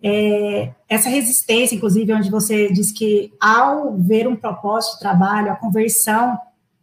[0.02, 5.56] é, essa resistência, inclusive, onde você diz que ao ver um propósito de trabalho, a
[5.56, 6.36] conversão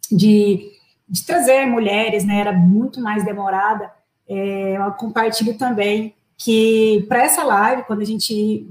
[0.09, 0.71] de,
[1.07, 3.91] de trazer mulheres, né, era muito mais demorada,
[4.27, 8.65] é, eu compartilho também que para essa live, quando a gente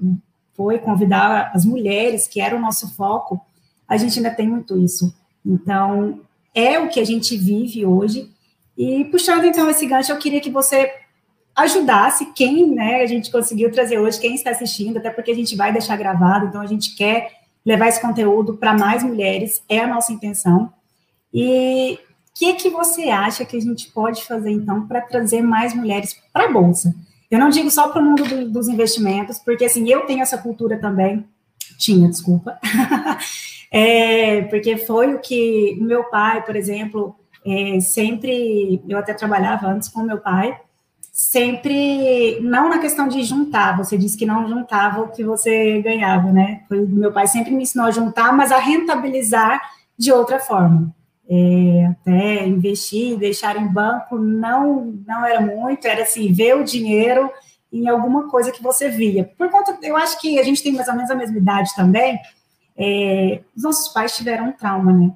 [0.55, 3.41] foi convidar as mulheres, que era o nosso foco,
[3.87, 5.15] a gente ainda tem muito isso.
[5.49, 6.21] Então,
[6.55, 8.31] é o que a gente vive hoje.
[8.77, 10.93] E puxando então esse gancho, eu queria que você
[11.57, 15.57] ajudasse quem, né, a gente conseguiu trazer hoje, quem está assistindo, até porque a gente
[15.57, 17.33] vai deixar gravado, então a gente quer
[17.67, 20.73] levar esse conteúdo para mais mulheres, é a nossa intenção.
[21.35, 25.75] E o que, que você acha que a gente pode fazer, então, para trazer mais
[25.75, 26.95] mulheres para a Bolsa?
[27.29, 30.39] Eu não digo só para o mundo do, dos investimentos, porque, assim, eu tenho essa
[30.39, 31.27] cultura também,
[31.77, 32.59] tinha, desculpa,
[33.79, 37.15] É, porque foi o que meu pai, por exemplo,
[37.47, 40.59] é, sempre, eu até trabalhava antes com meu pai,
[41.13, 46.33] sempre, não na questão de juntar, você disse que não juntava o que você ganhava,
[46.33, 46.63] né?
[46.67, 49.61] Foi, meu pai sempre me ensinou a juntar, mas a rentabilizar
[49.97, 50.93] de outra forma.
[51.31, 57.31] É, até investir, deixar em banco, não, não era muito, era assim, ver o dinheiro
[57.73, 59.31] em alguma coisa que você via.
[59.39, 62.19] Por conta, eu acho que a gente tem mais ou menos a mesma idade também,
[62.79, 65.13] é, os nossos pais tiveram um trauma, né?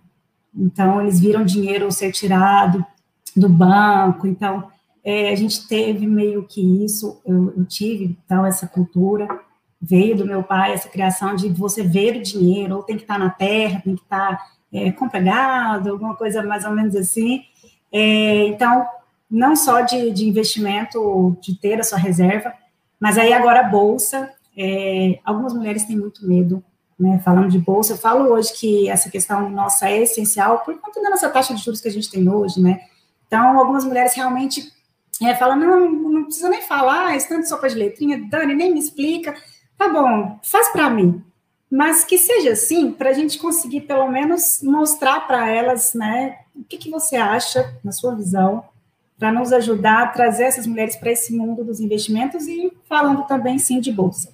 [0.55, 2.85] Então, eles viram dinheiro ser tirado
[3.37, 4.68] do banco, então,
[5.05, 9.27] é, a gente teve meio que isso, eu, eu, tive, então, essa cultura,
[9.81, 13.18] veio do meu pai, essa criação de você ver o dinheiro, ou tem que estar
[13.18, 14.38] na terra, tem que estar
[14.72, 17.42] é, compregado, alguma coisa mais ou menos assim.
[17.90, 18.87] É, então,
[19.31, 22.53] não só de, de investimento, de ter a sua reserva,
[23.01, 26.62] mas aí agora a bolsa, É, algumas mulheres têm muito medo,
[26.98, 27.94] né, falando de bolsa.
[27.94, 31.62] Eu falo hoje que essa questão nossa é essencial por conta da nossa taxa de
[31.62, 32.81] juros que a gente tem hoje, né?
[33.26, 34.72] Então, algumas mulheres realmente
[35.22, 38.78] é, falam, não, não precisa nem falar, esse tanto sopa de letrinha, Dani, nem me
[38.78, 39.35] explica.
[39.76, 41.22] Tá bom, faz para mim.
[41.70, 46.62] Mas que seja assim, para a gente conseguir, pelo menos, mostrar para elas, né, o
[46.62, 48.64] que, que você acha, na sua visão,
[49.18, 53.59] para nos ajudar a trazer essas mulheres para esse mundo dos investimentos e falando também,
[53.59, 54.32] sim, de bolsa.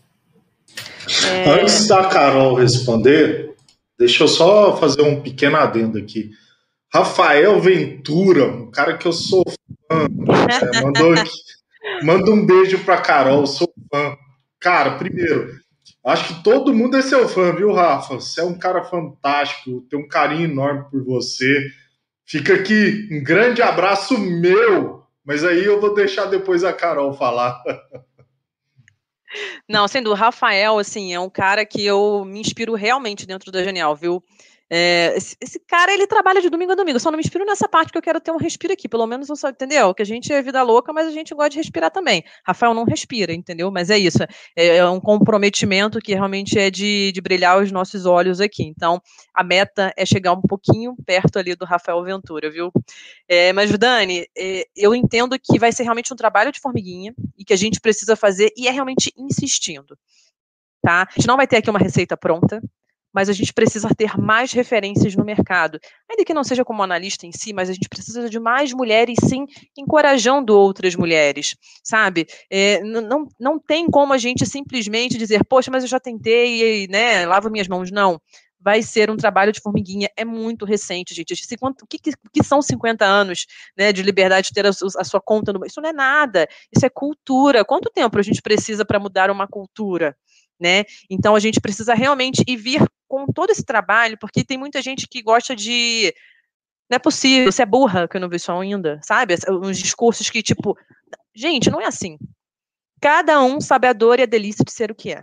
[1.24, 1.60] É...
[1.60, 3.54] Antes da Carol responder,
[3.98, 6.30] deixa eu só fazer um pequeno adendo aqui.
[6.92, 9.44] Rafael Ventura, um cara que eu sou
[9.90, 10.06] fã,
[10.72, 11.30] é, mandou aqui,
[12.02, 14.16] manda um beijo para Carol, sou fã.
[14.60, 15.58] Cara, primeiro,
[16.04, 18.14] Acho que todo mundo é seu fã, viu, Rafa?
[18.14, 21.66] Você é um cara fantástico, tem um carinho enorme por você.
[22.24, 27.62] Fica aqui um grande abraço meu, mas aí eu vou deixar depois a Carol falar.
[29.68, 33.62] Não, sendo o Rafael, assim, é um cara que eu me inspiro realmente dentro da
[33.62, 34.22] Genial, viu?
[34.70, 36.96] É, esse, esse, cara, ele trabalha de domingo a domingo.
[36.96, 38.88] Eu só não me inspiro nessa parte que eu quero ter um respiro aqui.
[38.88, 39.94] Pelo menos, você entendeu?
[39.94, 42.22] Que a gente é vida louca, mas a gente gosta de respirar também.
[42.44, 43.70] Rafael não respira, entendeu?
[43.70, 44.18] Mas é isso.
[44.54, 48.62] É, é um comprometimento que realmente é de, de, brilhar os nossos olhos aqui.
[48.62, 49.00] Então,
[49.34, 52.70] a meta é chegar um pouquinho perto ali do Rafael Ventura, viu?
[53.26, 57.44] É, mas, Dani, é, eu entendo que vai ser realmente um trabalho de formiguinha e
[57.44, 59.96] que a gente precisa fazer e é realmente insistindo.
[60.82, 61.02] Tá?
[61.02, 62.62] A gente não vai ter aqui uma receita pronta,
[63.12, 65.78] mas a gente precisa ter mais referências no mercado.
[66.10, 69.18] Ainda que não seja como analista em si, mas a gente precisa de mais mulheres,
[69.24, 72.26] sim, encorajando outras mulheres, sabe?
[72.50, 77.26] É, não, não tem como a gente simplesmente dizer, poxa, mas eu já tentei, né,
[77.26, 77.90] lavo minhas mãos.
[77.90, 78.20] Não
[78.60, 80.10] vai ser um trabalho de formiguinha.
[80.16, 81.32] É muito recente, gente.
[81.32, 85.52] O que, que, são 50 anos né, de liberdade de ter a, a, sua conta
[85.52, 85.64] no.
[85.64, 86.46] Isso não é nada.
[86.74, 87.64] Isso é cultura.
[87.64, 90.16] Quanto tempo a gente precisa para mudar uma cultura?
[90.60, 90.84] Né?
[91.08, 95.08] Então a gente precisa realmente ir vir com todo esse trabalho, porque tem muita gente
[95.08, 96.14] que gosta de
[96.90, 99.34] não é possível, você é burra que eu não vi isso ainda, sabe?
[99.50, 100.76] Uns discursos que, tipo,
[101.34, 102.18] gente, não é assim.
[103.00, 105.22] Cada um sabe a dor e a delícia de ser o que é.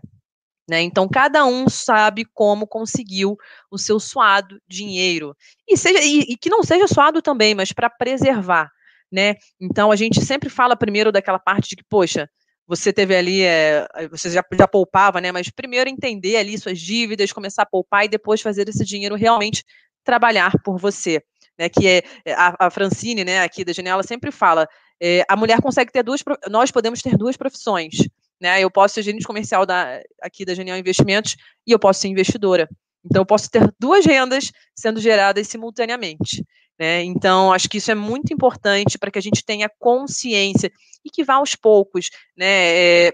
[0.67, 0.82] Né?
[0.82, 3.38] Então, cada um sabe como conseguiu
[3.69, 5.36] o seu suado dinheiro.
[5.67, 8.71] E, seja, e, e que não seja suado também, mas para preservar.
[9.12, 9.36] Né?
[9.60, 12.30] Então, a gente sempre fala primeiro daquela parte de que, poxa,
[12.67, 15.32] você teve ali, é, você já, já poupava, né?
[15.32, 19.63] Mas primeiro entender ali suas dívidas, começar a poupar e depois fazer esse dinheiro realmente
[20.04, 21.21] trabalhar por você.
[21.58, 24.67] Né, que é, é a, a Francine, né, aqui da Janela, sempre fala:
[25.01, 27.95] é, a mulher consegue ter duas, nós podemos ter duas profissões.
[28.41, 28.62] Né?
[28.62, 32.67] Eu posso ser gerente comercial da, aqui da Genial Investimentos e eu posso ser investidora.
[33.06, 36.43] Então, eu posso ter duas rendas sendo geradas simultaneamente.
[36.80, 37.04] Né?
[37.04, 40.72] Então, acho que isso é muito importante para que a gente tenha consciência
[41.04, 43.08] e que vá aos poucos, né?
[43.08, 43.14] É,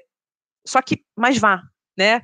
[0.66, 1.62] só que, mas vá,
[1.98, 2.22] né?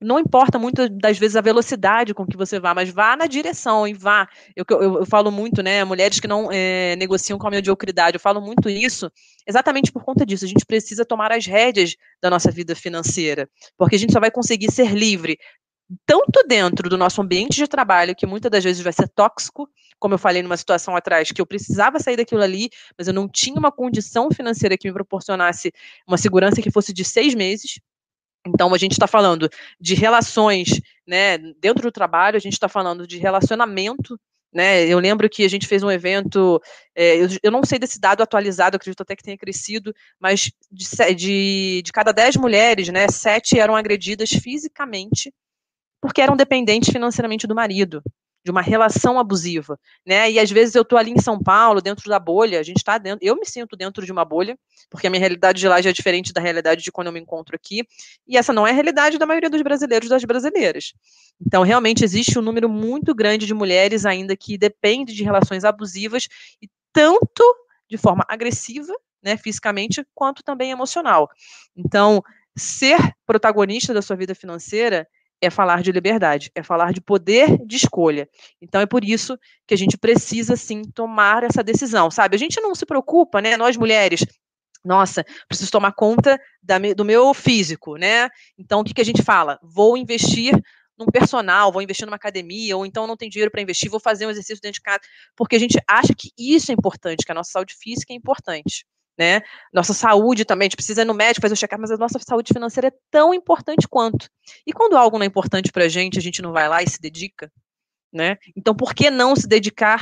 [0.00, 3.86] Não importa muito das vezes a velocidade com que você vá, mas vá na direção
[3.86, 4.28] e vá.
[4.56, 5.84] Eu, eu, eu falo muito, né?
[5.84, 9.08] Mulheres que não é, negociam com a mediocridade, eu falo muito isso
[9.46, 10.44] exatamente por conta disso.
[10.44, 14.32] A gente precisa tomar as rédeas da nossa vida financeira, porque a gente só vai
[14.32, 15.38] conseguir ser livre
[16.06, 19.68] tanto dentro do nosso ambiente de trabalho, que muitas das vezes vai ser tóxico,
[20.02, 23.28] como eu falei numa situação atrás, que eu precisava sair daquilo ali, mas eu não
[23.28, 25.72] tinha uma condição financeira que me proporcionasse
[26.04, 27.78] uma segurança que fosse de seis meses.
[28.44, 29.48] Então, a gente está falando
[29.80, 34.18] de relações, né, dentro do trabalho, a gente está falando de relacionamento,
[34.52, 36.60] né, eu lembro que a gente fez um evento,
[36.96, 41.14] é, eu, eu, não sei desse dado atualizado, acredito até que tenha crescido, mas de,
[41.14, 45.32] de, de cada dez mulheres, né, sete eram agredidas fisicamente
[46.02, 48.02] porque eram dependentes financeiramente do marido,
[48.44, 50.30] de uma relação abusiva, né?
[50.30, 52.98] E às vezes eu estou ali em São Paulo, dentro da bolha, a gente está
[52.98, 54.58] dentro, eu me sinto dentro de uma bolha,
[54.90, 57.20] porque a minha realidade de lá já é diferente da realidade de quando eu me
[57.20, 57.86] encontro aqui,
[58.26, 60.92] e essa não é a realidade da maioria dos brasileiros das brasileiras.
[61.44, 66.28] Então, realmente existe um número muito grande de mulheres ainda que dependem de relações abusivas
[66.60, 67.42] e tanto
[67.88, 71.28] de forma agressiva, né, fisicamente, quanto também emocional.
[71.76, 72.22] Então,
[72.56, 75.06] ser protagonista da sua vida financeira
[75.42, 78.28] é falar de liberdade, é falar de poder de escolha.
[78.60, 82.36] Então é por isso que a gente precisa sim tomar essa decisão, sabe?
[82.36, 83.56] A gente não se preocupa, né?
[83.56, 84.24] Nós mulheres,
[84.84, 88.28] nossa, preciso tomar conta da, do meu físico, né?
[88.56, 89.58] Então o que, que a gente fala?
[89.62, 90.54] Vou investir
[90.96, 94.26] num personal, vou investir numa academia, ou então não tem dinheiro para investir, vou fazer
[94.26, 95.00] um exercício dentro de casa,
[95.34, 98.86] porque a gente acha que isso é importante, que a nossa saúde física é importante
[99.18, 99.42] né?
[99.72, 102.18] Nossa saúde também, a gente precisa ir no médico fazer o check-up, mas a nossa
[102.18, 104.28] saúde financeira é tão importante quanto.
[104.66, 106.88] E quando algo não é importante para a gente, a gente não vai lá e
[106.88, 107.50] se dedica,
[108.12, 108.36] né?
[108.56, 109.98] Então, por que não se dedicar?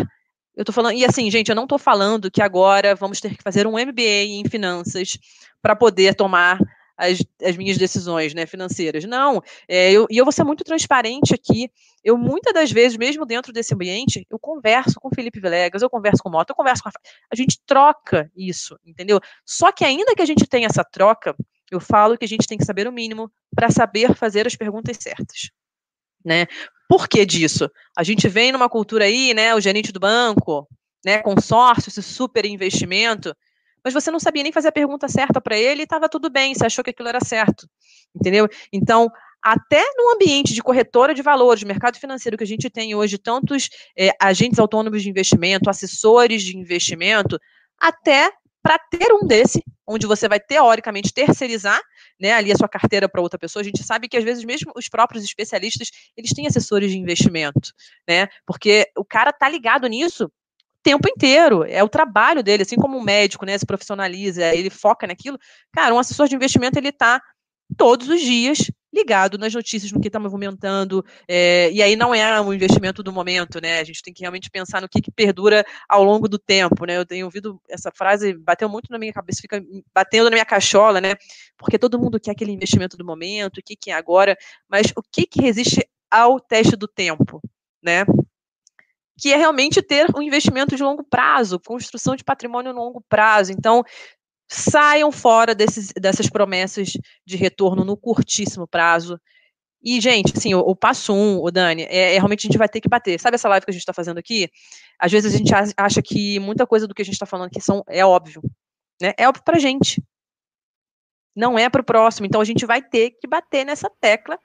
[0.57, 3.43] Eu tô falando, e assim, gente, eu não estou falando que agora vamos ter que
[3.43, 5.19] fazer um MBA em finanças
[5.63, 6.59] para poder tomar
[7.01, 9.05] as, as minhas decisões né, financeiras.
[9.05, 11.71] Não, é, eu, e eu vou ser muito transparente aqui.
[12.05, 15.89] Eu, muitas das vezes, mesmo dentro desse ambiente, eu converso com o Felipe Villegas, eu
[15.89, 16.93] converso com o Mota, eu converso com a.
[17.33, 19.19] A gente troca isso, entendeu?
[19.45, 21.35] Só que ainda que a gente tenha essa troca,
[21.71, 24.99] eu falo que a gente tem que saber o mínimo para saber fazer as perguntas
[25.01, 25.51] certas.
[26.25, 26.47] Né?
[26.89, 27.71] Por que disso?
[27.97, 30.69] A gente vem numa cultura aí, né, o gerente do banco,
[31.05, 33.35] né, consórcio, esse super investimento,
[33.85, 36.55] mas você não sabia nem fazer a pergunta certa para ele e estava tudo bem,
[36.55, 37.69] você achou que aquilo era certo,
[38.15, 38.49] entendeu?
[38.73, 39.11] Então,
[39.43, 43.19] até no ambiente de corretora de valores, de mercado financeiro que a gente tem hoje,
[43.19, 47.39] tantos é, agentes autônomos de investimento, assessores de investimento,
[47.79, 48.31] até
[48.63, 51.81] para ter um desse, onde você vai teoricamente terceirizar,
[52.21, 53.63] né, ali a sua carteira para outra pessoa.
[53.63, 57.73] A gente sabe que às vezes mesmo os próprios especialistas, eles têm assessores de investimento,
[58.07, 58.29] né?
[58.47, 60.31] Porque o cara tá ligado nisso
[60.83, 65.07] tempo inteiro, é o trabalho dele, assim como um médico, né, se profissionaliza, ele foca
[65.07, 65.39] naquilo.
[65.73, 67.21] Cara, um assessor de investimento ele tá
[67.77, 72.41] todos os dias ligado nas notícias, no que está movimentando, é, e aí não é
[72.41, 73.79] um investimento do momento, né?
[73.79, 76.97] A gente tem que realmente pensar no que, que, perdura ao longo do tempo, né?
[76.97, 79.63] Eu tenho ouvido essa frase, bateu muito na minha cabeça, fica
[79.95, 81.15] batendo na minha cachola, né?
[81.57, 84.37] Porque todo mundo quer aquele investimento do momento, o que, que é agora,
[84.69, 87.41] mas o que, que resiste ao teste do tempo,
[87.81, 88.05] né?
[89.21, 93.53] Que é realmente ter um investimento de longo prazo, construção de patrimônio no longo prazo.
[93.53, 93.85] Então,
[94.49, 96.93] saiam fora desses, dessas promessas
[97.25, 99.21] de retorno no curtíssimo prazo.
[99.83, 102.69] E, gente, assim, o, o passo um, o Dani, é, é, realmente a gente vai
[102.69, 103.19] ter que bater.
[103.19, 104.51] Sabe essa live que a gente está fazendo aqui?
[104.99, 107.61] Às vezes a gente acha que muita coisa do que a gente está falando aqui
[107.61, 108.43] são, é óbvio.
[109.01, 109.15] Né?
[109.17, 110.03] É óbvio para gente.
[111.35, 112.27] Não é para o próximo.
[112.27, 114.39] Então a gente vai ter que bater nessa tecla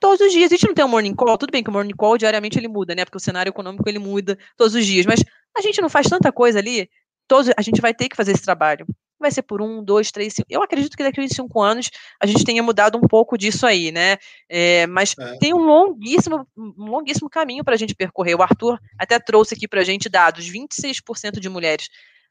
[0.00, 0.50] todos os dias.
[0.50, 2.68] A gente não tem um morning call, tudo bem que o morning call diariamente ele
[2.68, 3.04] muda, né?
[3.04, 5.06] Porque o cenário econômico ele muda todos os dias.
[5.06, 5.22] Mas
[5.56, 6.88] a gente não faz tanta coisa ali.
[7.28, 8.86] Todos, a gente vai ter que fazer esse trabalho
[9.20, 10.48] vai ser por um, dois, três, cinco.
[10.50, 13.92] Eu acredito que daqui a cinco anos a gente tenha mudado um pouco disso aí,
[13.92, 14.16] né?
[14.48, 15.36] É, mas é.
[15.36, 18.34] tem um longuíssimo, um longuíssimo caminho para a gente percorrer.
[18.34, 21.88] O Arthur até trouxe aqui para a gente dados: 26% de mulheres.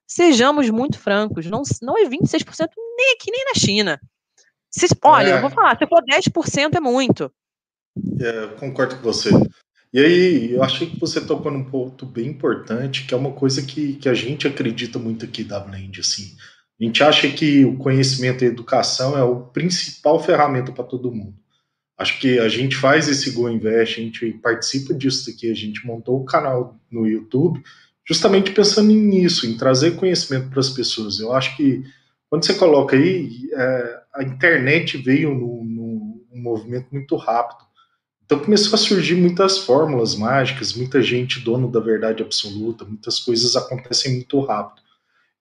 [0.07, 4.01] Sejamos muito francos, não, não é 26% nem aqui nem na China.
[4.71, 5.33] Se, olha, é.
[5.33, 7.31] eu vou falar, se for 10% é muito.
[8.19, 9.29] É, concordo com você.
[9.91, 13.61] E aí, eu achei que você tocou num ponto bem importante, que é uma coisa
[13.61, 16.35] que, que a gente acredita muito aqui da Blend, assim.
[16.79, 21.11] A gente acha que o conhecimento e a educação é o principal ferramenta para todo
[21.11, 21.35] mundo.
[21.97, 25.85] Acho que a gente faz esse Go Invest, a gente participa disso aqui, a gente
[25.85, 27.61] montou o canal no YouTube
[28.09, 31.19] justamente pensando nisso, em trazer conhecimento para as pessoas.
[31.19, 31.83] Eu acho que
[32.27, 37.68] quando você coloca aí, é, a internet veio num movimento muito rápido.
[38.29, 43.55] Então começou a surgir muitas fórmulas mágicas, muita gente dono da verdade absoluta, muitas coisas
[43.55, 44.83] acontecem muito rápido.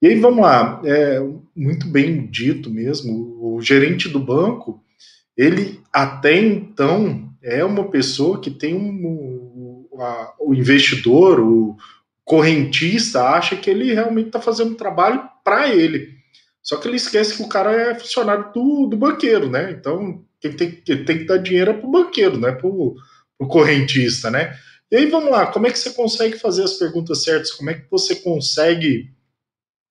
[0.00, 1.20] E aí, vamos lá, é,
[1.54, 4.82] muito bem dito mesmo, o gerente do banco,
[5.36, 11.76] ele até então é uma pessoa que tem um, a, o investidor, o
[12.24, 16.14] correntista, acha que ele realmente está fazendo um trabalho para ele.
[16.62, 19.72] Só que ele esquece que o cara é funcionário do, do banqueiro, né?
[19.72, 22.96] Então, tem, quem tem que dar dinheiro para o banqueiro, não é para o
[23.48, 24.56] correntista, né?
[24.90, 27.50] E aí, vamos lá, como é que você consegue fazer as perguntas certas?
[27.50, 29.10] Como é que você consegue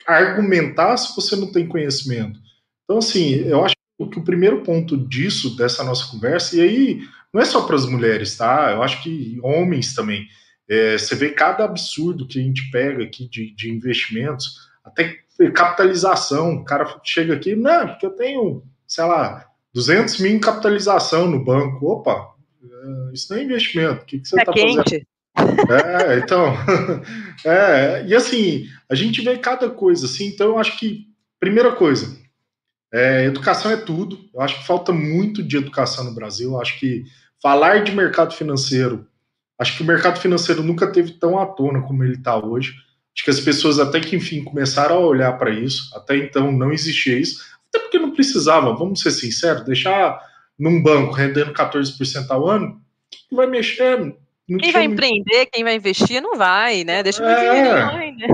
[0.08, 2.40] argumentar se você não tem conhecimento.
[2.86, 3.76] Então, assim, eu acho
[4.12, 7.02] que o primeiro ponto disso, dessa nossa conversa, e aí
[7.34, 8.72] não é só para as mulheres, tá?
[8.72, 10.26] Eu acho que homens também.
[10.70, 15.18] É, você vê cada absurdo que a gente pega aqui de, de investimentos, até
[15.54, 16.56] capitalização.
[16.56, 19.46] O cara chega aqui, não, porque eu tenho, sei lá,
[19.78, 21.86] 200 mil em capitalização no banco.
[21.86, 24.02] Opa, é, isso não é investimento.
[24.02, 25.06] O que, que você está é fazendo?
[25.70, 26.52] É, então.
[27.46, 31.06] é, e assim, a gente vê cada coisa, assim, então eu acho que,
[31.40, 32.18] primeira coisa,
[32.92, 34.18] é, educação é tudo.
[34.34, 36.54] Eu acho que falta muito de educação no Brasil.
[36.54, 37.04] Eu acho que
[37.40, 39.06] falar de mercado financeiro,
[39.60, 42.74] acho que o mercado financeiro nunca teve tão à tona como ele está hoje.
[43.16, 45.96] Acho que as pessoas até que enfim começaram a olhar para isso.
[45.96, 47.46] Até então não existia isso,
[47.78, 48.76] até porque não precisava.
[48.76, 50.20] Vamos ser sinceros, deixar
[50.58, 52.82] num banco rendendo 14% ao ano,
[53.30, 54.16] que vai mexer
[54.48, 57.04] não quem vai empreender, quem vai investir, não vai, né?
[57.04, 58.12] Deixa o é...
[58.12, 58.28] né?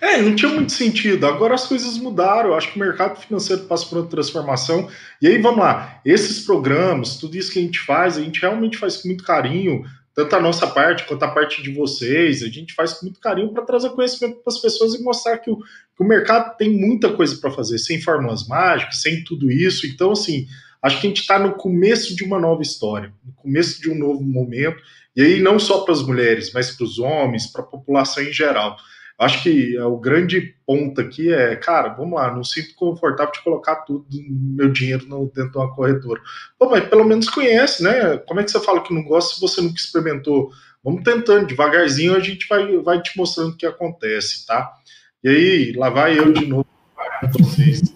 [0.00, 1.26] É, não tinha muito sentido.
[1.26, 2.50] Agora as coisas mudaram.
[2.50, 4.88] Eu acho que o mercado financeiro passa por uma transformação.
[5.20, 6.00] E aí, vamos lá.
[6.04, 9.84] Esses programas, tudo isso que a gente faz, a gente realmente faz com muito carinho,
[10.14, 12.42] tanto a nossa parte quanto a parte de vocês.
[12.42, 15.50] A gente faz com muito carinho para trazer conhecimento para as pessoas e mostrar que
[15.50, 19.86] o, que o mercado tem muita coisa para fazer, sem fórmulas mágicas, sem tudo isso.
[19.86, 20.46] Então, assim,
[20.80, 23.94] acho que a gente está no começo de uma nova história, no começo de um
[23.96, 24.80] novo momento.
[25.16, 28.32] E aí, não só para as mulheres, mas para os homens, para a população em
[28.32, 28.76] geral.
[29.18, 33.42] Acho que é o grande ponto aqui é, cara, vamos lá, não sinto confortável de
[33.44, 36.20] colocar tudo meu dinheiro no, dentro de uma corretora.
[36.58, 38.16] Pô, mas pelo menos conhece, né?
[38.26, 40.50] Como é que você fala que não gosta se você nunca experimentou?
[40.82, 44.70] Vamos tentando, devagarzinho a gente vai, vai te mostrando o que acontece, tá?
[45.22, 46.66] E aí, lá vai eu de novo
[47.20, 47.94] para vocês.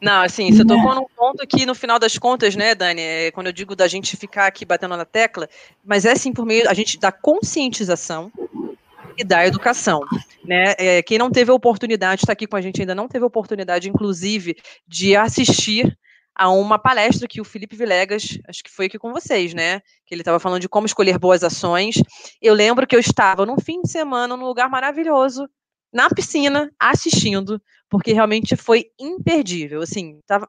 [0.00, 3.48] Não, assim, você tocou num ponto que, no final das contas, né, Dani, é, quando
[3.48, 5.48] eu digo da gente ficar aqui batendo na tecla,
[5.84, 8.30] mas é assim por meio a gente da conscientização
[9.16, 10.00] e da educação,
[10.44, 10.74] né?
[10.78, 13.26] É, quem não teve a oportunidade, está aqui com a gente ainda não teve a
[13.26, 14.56] oportunidade, inclusive,
[14.86, 15.96] de assistir
[16.34, 19.80] a uma palestra que o Felipe Vilegas, acho que foi aqui com vocês, né?
[20.04, 21.96] Que ele estava falando de como escolher boas ações.
[22.42, 25.48] Eu lembro que eu estava num fim de semana num lugar maravilhoso,
[25.90, 29.80] na piscina, assistindo, porque realmente foi imperdível.
[29.80, 30.46] Assim, tava,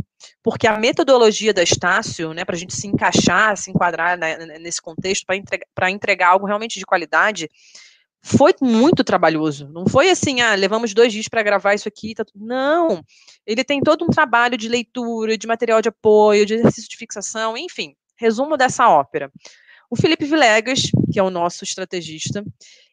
[0.42, 4.80] porque a metodologia da Estácio, né, para a gente se encaixar, se enquadrar né, nesse
[4.80, 7.48] contexto, para entregar, entregar algo realmente de qualidade,
[8.22, 9.68] foi muito trabalhoso.
[9.68, 12.14] Não foi assim, ah, levamos dois dias para gravar isso aqui.
[12.14, 12.24] Tá...
[12.34, 13.02] Não.
[13.46, 17.56] Ele tem todo um trabalho de leitura, de material de apoio, de exercício de fixação,
[17.56, 17.94] enfim.
[18.18, 19.30] Resumo dessa ópera.
[19.90, 22.44] O Felipe Vilegas, que é o nosso estrategista,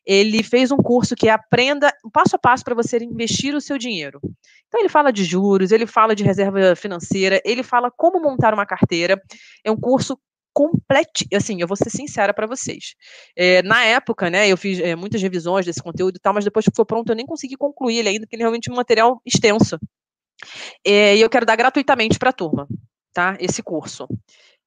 [0.05, 3.77] ele fez um curso que é Aprenda passo a passo para você investir o seu
[3.77, 4.21] dinheiro.
[4.67, 8.65] Então, ele fala de juros, ele fala de reserva financeira, ele fala como montar uma
[8.65, 9.21] carteira.
[9.63, 10.17] É um curso
[10.53, 11.25] completo.
[11.33, 12.95] Assim, eu vou ser sincera para vocês.
[13.35, 16.65] É, na época, né, eu fiz é, muitas revisões desse conteúdo e tal, mas depois
[16.65, 18.75] que foi pronto, eu nem consegui concluir ele ainda, porque ele é realmente é um
[18.75, 19.77] material extenso.
[20.85, 22.67] É, e eu quero dar gratuitamente para a turma,
[23.13, 23.35] tá?
[23.39, 24.07] Esse curso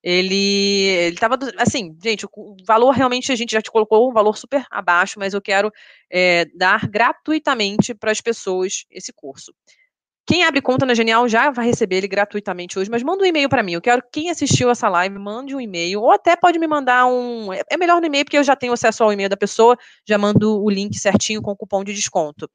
[0.03, 4.36] ele ele estava assim, gente, o valor realmente a gente já te colocou um valor
[4.36, 5.72] super abaixo, mas eu quero
[6.11, 9.53] é, dar gratuitamente para as pessoas esse curso.
[10.28, 13.49] Quem abre conta na Genial já vai receber ele gratuitamente hoje, mas manda um e-mail
[13.49, 13.72] para mim.
[13.72, 17.51] Eu quero quem assistiu essa live, mande um e-mail, ou até pode me mandar um.
[17.51, 19.74] É, é melhor no e-mail, porque eu já tenho acesso ao e-mail da pessoa,
[20.07, 22.46] já mando o link certinho com o cupom de desconto.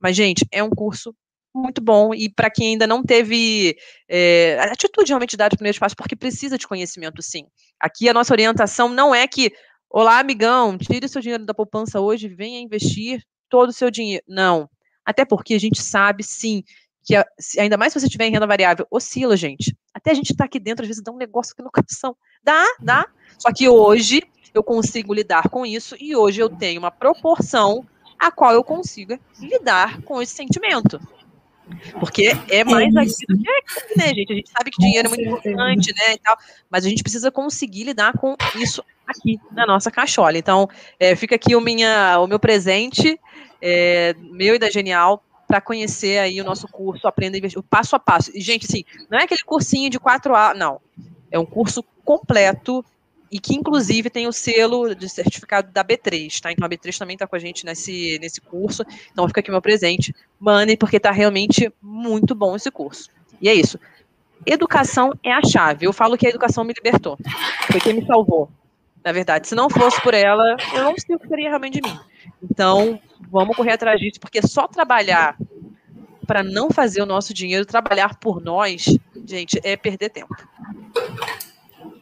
[0.00, 1.14] Mas, gente, é um curso
[1.58, 2.14] muito bom.
[2.14, 3.76] E para quem ainda não teve
[4.08, 7.44] é, atitude realmente de dar os primeiros passos, porque precisa de conhecimento, sim.
[7.78, 9.52] Aqui a nossa orientação não é que,
[9.90, 14.24] olá, amigão, tire o seu dinheiro da poupança hoje, venha investir todo o seu dinheiro.
[14.26, 14.68] Não.
[15.04, 16.62] Até porque a gente sabe, sim,
[17.04, 17.24] que a,
[17.58, 19.74] ainda mais se você tiver em renda variável, oscila, gente.
[19.94, 22.16] Até a gente tá aqui dentro, às vezes dá um negócio aqui no coração.
[22.42, 23.06] Dá, dá.
[23.38, 27.86] Só que hoje eu consigo lidar com isso e hoje eu tenho uma proporção
[28.18, 31.00] a qual eu consiga lidar com esse sentimento.
[32.00, 34.32] Porque é, é mais é aqui do que aqui, né, gente?
[34.32, 36.36] A gente sabe que dinheiro é muito importante, né, e tal,
[36.70, 40.36] mas a gente precisa conseguir lidar com isso aqui na nossa cachola.
[40.36, 43.18] Então, é, fica aqui o, minha, o meu presente,
[43.60, 47.62] é, meu e da Genial, para conhecer aí o nosso curso Aprenda a Investir, o
[47.62, 48.30] passo a passo.
[48.34, 50.80] E, gente, assim, não é aquele cursinho de quatro a não.
[51.30, 52.84] É um curso completo
[53.30, 56.52] e que inclusive tem o selo de certificado da B3, tá?
[56.52, 58.84] Então a B3 também está com a gente nesse, nesse curso.
[59.12, 60.14] Então fica aqui meu presente.
[60.38, 63.10] Mane, porque está realmente muito bom esse curso.
[63.40, 63.78] E é isso.
[64.46, 65.86] Educação é a chave.
[65.86, 67.18] Eu falo que a educação me libertou.
[67.70, 68.50] Foi quem me salvou.
[69.04, 71.88] Na verdade, se não fosse por ela, eu não sei o que seria realmente de
[71.88, 71.98] mim.
[72.42, 73.00] Então,
[73.30, 75.36] vamos correr atrás disso, porque só trabalhar
[76.26, 78.84] para não fazer o nosso dinheiro, trabalhar por nós,
[79.24, 80.36] gente, é perder tempo.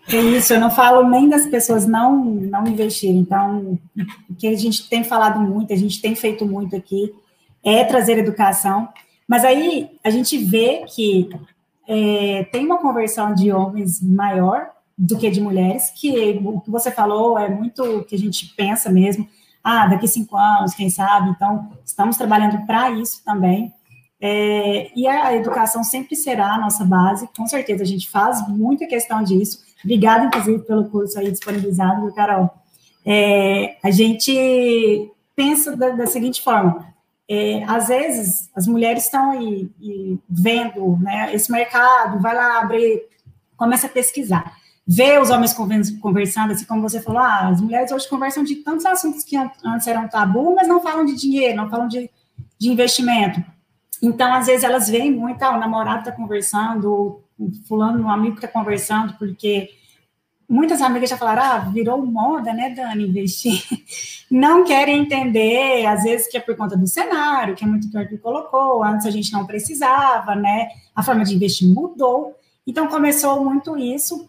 [0.09, 3.19] É isso, eu não falo nem das pessoas não, não investirem.
[3.19, 3.79] Então,
[4.31, 7.13] o que a gente tem falado muito, a gente tem feito muito aqui,
[7.65, 8.89] é trazer educação.
[9.27, 11.29] Mas aí a gente vê que
[11.89, 16.91] é, tem uma conversão de homens maior do que de mulheres, que o que você
[16.91, 19.29] falou é muito o que a gente pensa mesmo.
[19.63, 21.31] Ah, daqui cinco anos, quem sabe?
[21.31, 23.75] Então, estamos trabalhando para isso também.
[24.21, 28.87] É, e a educação sempre será a nossa base, com certeza a gente faz muita
[28.87, 29.66] questão disso.
[29.87, 32.51] Obrigada, inclusive, pelo curso aí disponibilizado, Carol?
[33.05, 36.93] É, a gente pensa da, da seguinte forma:
[37.31, 43.05] é, às vezes as mulheres estão aí, aí vendo né, esse mercado, vai lá abrir,
[43.57, 45.55] começa a pesquisar, vê os homens
[46.01, 49.87] conversando, assim como você falou, ah, as mulheres hoje conversam de tantos assuntos que antes
[49.87, 52.11] eram tabu, mas não falam de dinheiro, não falam de,
[52.59, 53.41] de investimento.
[54.03, 57.23] Então, às vezes, elas veem muito, ah, o namorado está conversando,
[57.67, 59.71] fulano, um amigo está conversando, porque
[60.49, 63.63] muitas amigas já falaram, ah, virou moda, né, Dani, investir.
[64.31, 68.19] Não querem entender, às vezes, que é por conta do cenário, que é muito que
[68.19, 72.35] colocou, antes a gente não precisava, né, a forma de investir mudou.
[72.67, 74.29] Então, começou muito isso.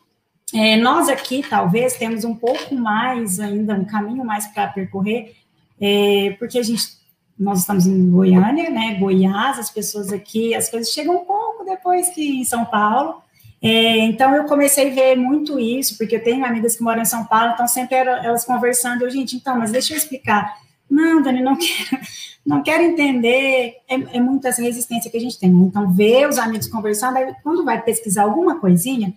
[0.54, 5.36] É, nós aqui, talvez, temos um pouco mais ainda, um caminho mais para percorrer,
[5.80, 6.98] é, porque a gente
[7.40, 12.40] nós estamos em Goiânia, né, Goiás, as pessoas aqui, as coisas chegam pouco depois que
[12.40, 13.22] em São Paulo,
[13.62, 17.06] é, então eu comecei a ver muito isso, porque eu tenho amigas que moram em
[17.06, 20.56] São Paulo, então sempre era, elas conversando, eu, gente, então, mas deixa eu explicar.
[20.90, 22.02] Não, Dani, não quero,
[22.46, 25.50] não quero entender, é, é muita essa resistência que a gente tem.
[25.50, 29.14] Então, ver os amigos conversando, aí quando vai pesquisar alguma coisinha,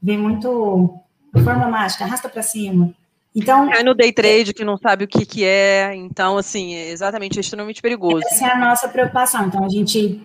[0.00, 0.98] vem muito
[1.44, 2.94] forma mágica, arrasta para cima.
[3.34, 6.90] Então, Cai no day trade que não sabe o que, que é, então, assim, é
[6.90, 8.22] exatamente, é extremamente perigoso.
[8.26, 9.46] Essa é a nossa preocupação.
[9.46, 10.20] Então, a gente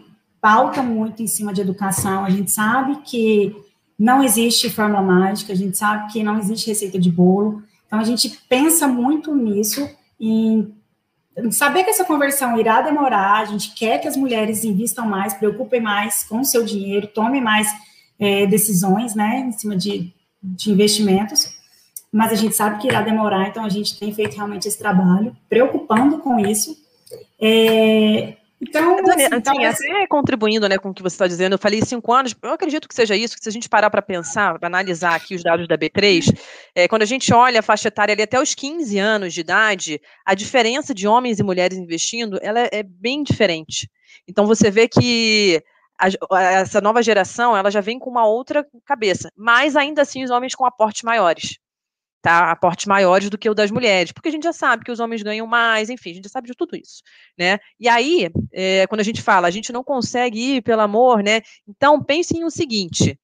[0.47, 3.53] pauta muito em cima de educação, a gente sabe que
[3.99, 8.03] não existe fórmula mágica, a gente sabe que não existe receita de bolo, então a
[8.05, 10.73] gente pensa muito nisso, em
[11.51, 15.81] saber que essa conversão irá demorar, a gente quer que as mulheres invistam mais, preocupem
[15.81, 17.67] mais com o seu dinheiro, tomem mais
[18.17, 21.57] é, decisões, né, em cima de, de investimentos,
[22.09, 25.35] mas a gente sabe que irá demorar, então a gente tem feito realmente esse trabalho,
[25.49, 26.73] preocupando com isso.
[27.37, 31.59] É, então, Dani, assim, assim, até contribuindo né, com o que você está dizendo, eu
[31.59, 34.57] falei cinco anos, eu acredito que seja isso, que se a gente parar para pensar,
[34.57, 36.35] para analisar aqui os dados da B3,
[36.73, 40.01] é, quando a gente olha a faixa etária ali até os 15 anos de idade,
[40.25, 43.89] a diferença de homens e mulheres investindo, ela é, é bem diferente.
[44.27, 45.63] Então, você vê que
[45.99, 50.31] a, essa nova geração, ela já vem com uma outra cabeça, mas ainda assim os
[50.31, 51.59] homens com aportes maiores
[52.21, 52.51] tá?
[52.51, 55.23] Aportes maiores do que o das mulheres, porque a gente já sabe que os homens
[55.23, 57.01] ganham mais, enfim, a gente já sabe de tudo isso,
[57.37, 57.57] né?
[57.79, 61.41] E aí, é, quando a gente fala, a gente não consegue ir pelo amor, né?
[61.67, 63.17] Então, pensem o seguinte,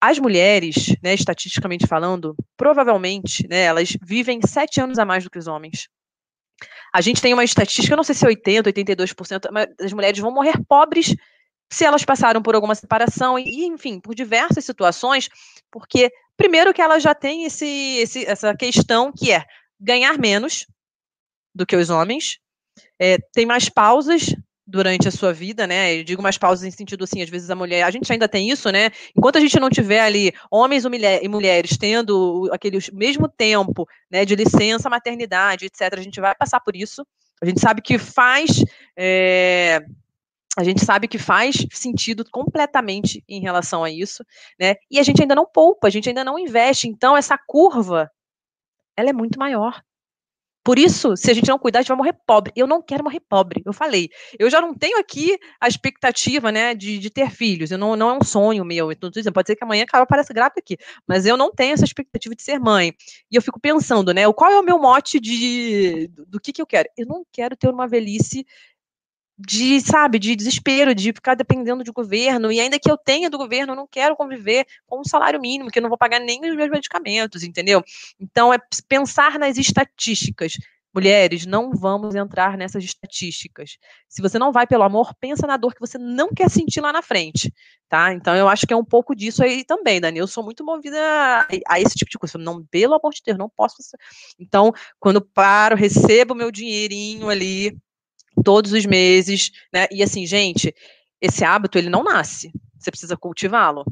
[0.00, 5.38] as mulheres, né, estatisticamente falando, provavelmente, né, elas vivem sete anos a mais do que
[5.38, 5.88] os homens.
[6.92, 10.18] A gente tem uma estatística, eu não sei se é 80%, 82%, mas as mulheres
[10.18, 11.14] vão morrer pobres
[11.70, 15.28] se elas passaram por alguma separação, e, enfim, por diversas situações,
[15.70, 19.44] porque Primeiro que ela já tem esse, esse, essa questão que é
[19.80, 20.66] ganhar menos
[21.54, 22.38] do que os homens,
[22.98, 24.34] é, tem mais pausas
[24.66, 25.94] durante a sua vida, né?
[25.94, 28.50] Eu digo mais pausas em sentido assim, às vezes a mulher, a gente ainda tem
[28.50, 28.90] isso, né?
[29.16, 34.34] Enquanto a gente não tiver ali homens e mulheres tendo aquele mesmo tempo, né, de
[34.34, 37.06] licença, maternidade, etc, a gente vai passar por isso.
[37.40, 38.64] A gente sabe que faz
[38.96, 39.84] é,
[40.56, 44.24] a gente sabe que faz sentido completamente em relação a isso,
[44.58, 44.76] né?
[44.90, 46.88] E a gente ainda não poupa, a gente ainda não investe.
[46.88, 48.10] Então, essa curva,
[48.96, 49.82] ela é muito maior.
[50.64, 52.52] Por isso, se a gente não cuidar, a gente vai morrer pobre.
[52.56, 53.62] Eu não quero morrer pobre.
[53.64, 54.10] Eu falei.
[54.36, 57.70] Eu já não tenho aqui a expectativa, né, de, de ter filhos.
[57.70, 58.90] Eu não, não é um sonho meu.
[58.90, 60.76] Eu tô dizendo, pode ser que amanhã a Carol apareça grávida aqui.
[61.06, 62.92] Mas eu não tenho essa expectativa de ser mãe.
[63.30, 66.60] E eu fico pensando, né, qual é o meu mote de, do, do que, que
[66.60, 66.88] eu quero?
[66.96, 68.44] Eu não quero ter uma velhice
[69.38, 73.36] de, sabe, de desespero, de ficar dependendo de governo, e ainda que eu tenha do
[73.36, 76.40] governo, eu não quero conviver com um salário mínimo, que eu não vou pagar nem
[76.40, 77.82] os meus medicamentos, entendeu?
[78.18, 78.58] Então, é
[78.88, 80.54] pensar nas estatísticas.
[80.94, 83.76] Mulheres, não vamos entrar nessas estatísticas.
[84.08, 86.90] Se você não vai pelo amor, pensa na dor que você não quer sentir lá
[86.90, 87.52] na frente,
[87.86, 88.14] tá?
[88.14, 90.18] Então, eu acho que é um pouco disso aí também, Dani.
[90.18, 90.96] Eu sou muito movida
[91.68, 92.38] a, esse tipo de coisa.
[92.38, 93.76] Não, pelo amor de Deus, não posso.
[94.38, 97.76] Então, quando paro, recebo meu dinheirinho ali,
[98.44, 99.86] todos os meses, né?
[99.90, 100.74] E assim, gente,
[101.20, 102.52] esse hábito ele não nasce.
[102.78, 103.84] Você precisa cultivá-lo,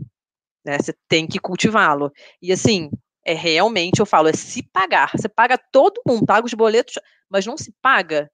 [0.65, 0.79] né?
[0.79, 2.13] Você tem que cultivá-lo.
[2.41, 2.91] E assim,
[3.25, 5.11] é realmente, eu falo, é se pagar.
[5.17, 8.31] Você paga todo mundo, paga os boletos, mas não se paga.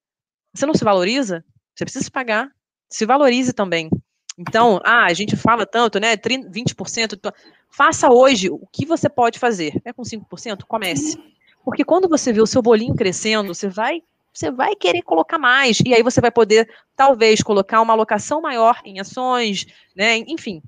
[0.52, 1.44] Você não se valoriza?
[1.74, 2.48] Você precisa se pagar.
[2.88, 3.88] Se valorize também.
[4.38, 6.16] Então, ah, a gente fala tanto, né?
[6.16, 7.32] 30, 20%.
[7.68, 9.80] Faça hoje o que você pode fazer.
[9.84, 10.64] É com 5%?
[10.66, 11.18] Comece.
[11.64, 14.02] Porque quando você vê o seu bolinho crescendo, você vai
[14.32, 15.80] você vai querer colocar mais.
[15.84, 20.18] E aí você vai poder, talvez, colocar uma alocação maior em ações, né?
[20.18, 20.62] Enfim,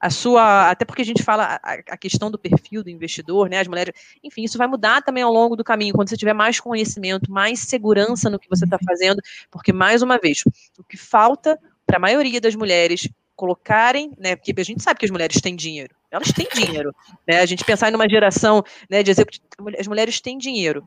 [0.00, 3.60] a sua, até porque a gente fala a, a, questão do perfil do investidor, né,
[3.60, 6.60] as mulheres, enfim, isso vai mudar também ao longo do caminho, quando você tiver mais
[6.60, 10.42] conhecimento, mais segurança no que você está fazendo, porque, mais uma vez,
[10.78, 15.06] o que falta para a maioria das mulheres colocarem, né, porque a gente sabe que
[15.06, 16.94] as mulheres têm dinheiro, elas têm dinheiro,
[17.26, 20.84] né, a gente pensar em uma geração, né, de executivos, as mulheres têm dinheiro,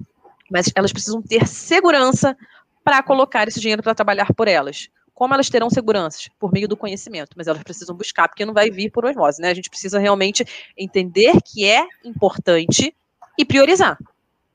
[0.49, 2.35] mas elas precisam ter segurança
[2.83, 4.89] para colocar esse dinheiro para trabalhar por elas.
[5.13, 6.29] Como elas terão seguranças?
[6.39, 9.49] Por meio do conhecimento, mas elas precisam buscar, porque não vai vir por osmose, né?
[9.49, 10.45] A gente precisa realmente
[10.77, 12.95] entender que é importante
[13.37, 13.97] e priorizar.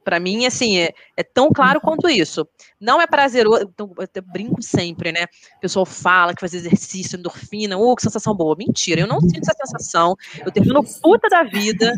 [0.05, 2.47] Para mim, assim, é, é, tão claro quanto isso.
[2.81, 5.25] Não é prazeroso, então, eu brinco sempre, né?
[5.57, 8.55] O pessoal fala que fazer exercício, endorfina, uh, que sensação boa.
[8.57, 10.15] Mentira, eu não sinto essa sensação.
[10.45, 11.93] Eu termino puta da vida.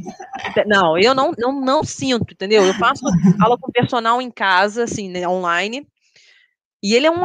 [0.66, 2.64] Não, eu não, não, não sinto, entendeu?
[2.64, 3.04] Eu faço
[3.40, 5.86] aula com personal em casa, assim, né, online,
[6.82, 7.24] e ele é um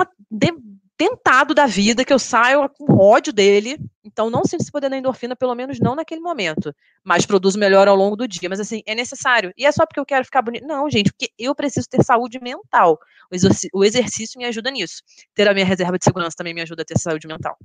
[1.02, 4.95] tentado da vida, que eu saio com ódio dele, então não sinto esse poder da
[4.95, 6.72] endorfina, pelo menos não naquele momento,
[7.04, 9.99] mas produzo melhor ao longo do dia, mas assim, é necessário, e é só porque
[9.99, 12.99] eu quero ficar bonito, não, gente, porque eu preciso ter saúde mental,
[13.32, 15.02] o exercício, o exercício me ajuda nisso,
[15.34, 17.58] ter a minha reserva de segurança também me ajuda a ter saúde mental.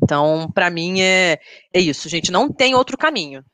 [0.00, 1.40] Então, para mim é,
[1.74, 3.44] é isso, gente, não tem outro caminho.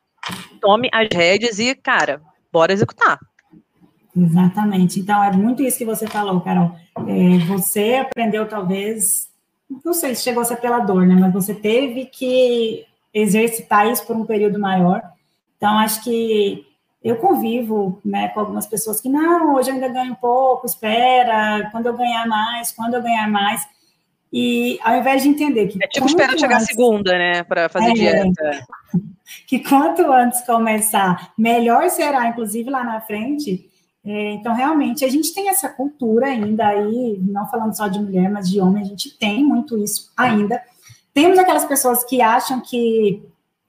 [0.61, 2.21] Tome as rédeas e, cara,
[2.53, 3.19] bora executar.
[4.17, 4.99] Exatamente.
[4.99, 6.73] Então, é muito isso que você falou, Carol.
[7.07, 9.29] É, você aprendeu, talvez,
[9.85, 11.15] não sei se chegou a ser pela dor, né?
[11.15, 15.03] Mas você teve que exercitar isso por um período maior.
[15.57, 16.65] Então, acho que
[17.05, 21.87] eu convivo né, com algumas pessoas que, não, hoje eu ainda ganho pouco, espera, quando
[21.87, 23.67] eu ganhar mais, quando eu ganhar mais.
[24.33, 25.79] E ao invés de entender que.
[25.83, 28.67] É tipo esperar chegar a segunda, né, para fazer é, dieta.
[29.45, 33.69] Que quanto antes começar, melhor será, inclusive lá na frente
[34.07, 38.49] então, realmente, a gente tem essa cultura ainda aí, não falando só de mulher, mas
[38.49, 40.63] de homem, a gente tem muito isso ainda.
[41.13, 43.23] Temos aquelas pessoas que acham que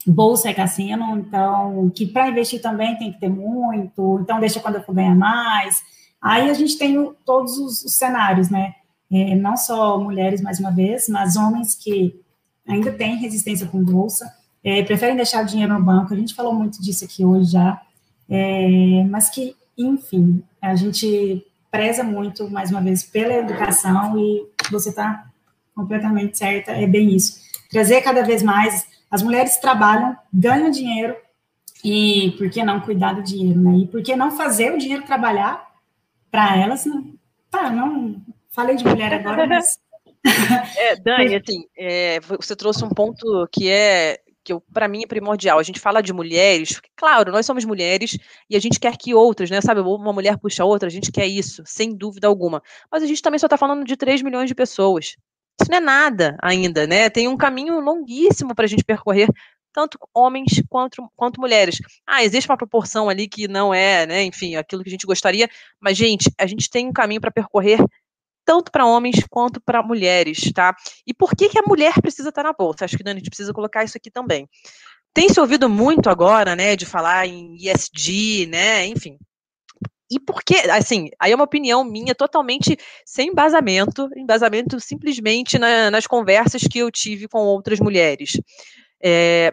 [0.06, 4.76] bolsa é cassino, então, que para investir também tem que ter muito, então deixa quando
[4.76, 5.82] eu for ganhar mais.
[6.22, 8.74] Aí a gente tem o, todos os, os, cenários, né?
[9.12, 12.20] É, não só mulheres, mais uma vez, mas homens que
[12.68, 14.32] ainda têm resistência com bolsa,
[14.64, 17.82] é, preferem deixar o dinheiro no banco, a gente falou muito disso aqui hoje já,
[18.30, 24.90] é, mas que enfim, a gente preza muito, mais uma vez, pela educação e você
[24.90, 25.28] está
[25.76, 27.40] completamente certa, é bem isso.
[27.70, 31.16] Trazer cada vez mais, as mulheres trabalham, ganham dinheiro,
[31.84, 33.78] e por que não cuidar do dinheiro, né?
[33.78, 35.66] E por que não fazer o dinheiro trabalhar
[36.32, 36.86] para elas?
[36.86, 37.14] Não,
[37.50, 39.80] tá, não falei de mulher agora, mas...
[40.76, 45.60] É, Dani, assim, é, você trouxe um ponto que é que para mim é primordial.
[45.60, 48.18] A gente fala de mulheres, claro, nós somos mulheres
[48.50, 49.60] e a gente quer que outras, né?
[49.60, 52.62] Sabe, uma mulher puxa outra, a gente quer isso, sem dúvida alguma.
[52.90, 55.16] Mas a gente também só está falando de 3 milhões de pessoas.
[55.60, 57.10] Isso não é nada ainda, né?
[57.10, 59.28] Tem um caminho longuíssimo para a gente percorrer,
[59.74, 61.80] tanto homens quanto, quanto mulheres.
[62.06, 64.24] Ah, existe uma proporção ali que não é, né?
[64.24, 67.80] Enfim, aquilo que a gente gostaria, mas, gente, a gente tem um caminho para percorrer
[68.48, 70.74] tanto para homens quanto para mulheres, tá?
[71.06, 72.86] E por que, que a mulher precisa estar tá na bolsa?
[72.86, 74.48] Acho que Dani, a gente precisa colocar isso aqui também.
[75.14, 79.18] Tem se ouvido muito agora, né, de falar em ESG, né, enfim.
[80.10, 85.92] E por que, assim, aí é uma opinião minha totalmente sem embasamento, embasamento simplesmente na,
[85.92, 88.40] nas conversas que eu tive com outras mulheres.
[89.04, 89.52] É,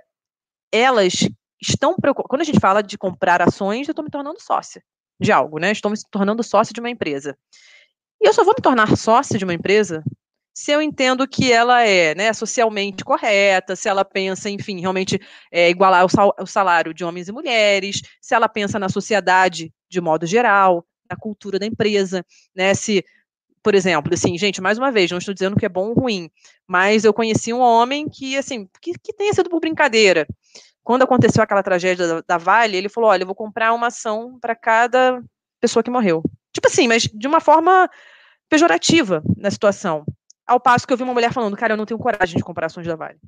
[0.70, 1.28] elas
[1.60, 4.80] estão preocupadas, quando a gente fala de comprar ações, eu estou me tornando sócia
[5.18, 7.36] de algo, né, estou me tornando sócia de uma empresa.
[8.24, 10.02] E eu só vou me tornar sócia de uma empresa
[10.54, 15.20] se eu entendo que ela é né, socialmente correta, se ela pensa, enfim, realmente
[15.50, 20.26] é, igualar o salário de homens e mulheres, se ela pensa na sociedade de modo
[20.26, 22.72] geral, na cultura da empresa, né?
[22.72, 23.04] Se,
[23.64, 26.30] por exemplo, assim, gente, mais uma vez, não estou dizendo que é bom ou ruim,
[26.68, 30.24] mas eu conheci um homem que, assim, que, que tenha sido por brincadeira.
[30.84, 34.38] Quando aconteceu aquela tragédia da, da Vale, ele falou: olha, eu vou comprar uma ação
[34.40, 35.20] para cada
[35.60, 36.22] pessoa que morreu.
[36.52, 37.90] Tipo assim, mas de uma forma
[38.48, 40.04] pejorativa na situação.
[40.46, 42.66] Ao passo que eu vi uma mulher falando, cara, eu não tenho coragem de comprar
[42.66, 43.18] ações da Vale.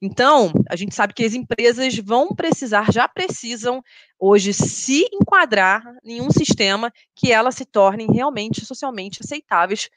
[0.00, 3.82] Então, a gente sabe que as empresas vão precisar, já precisam
[4.18, 9.88] hoje se enquadrar em um sistema que elas se tornem realmente socialmente aceitáveis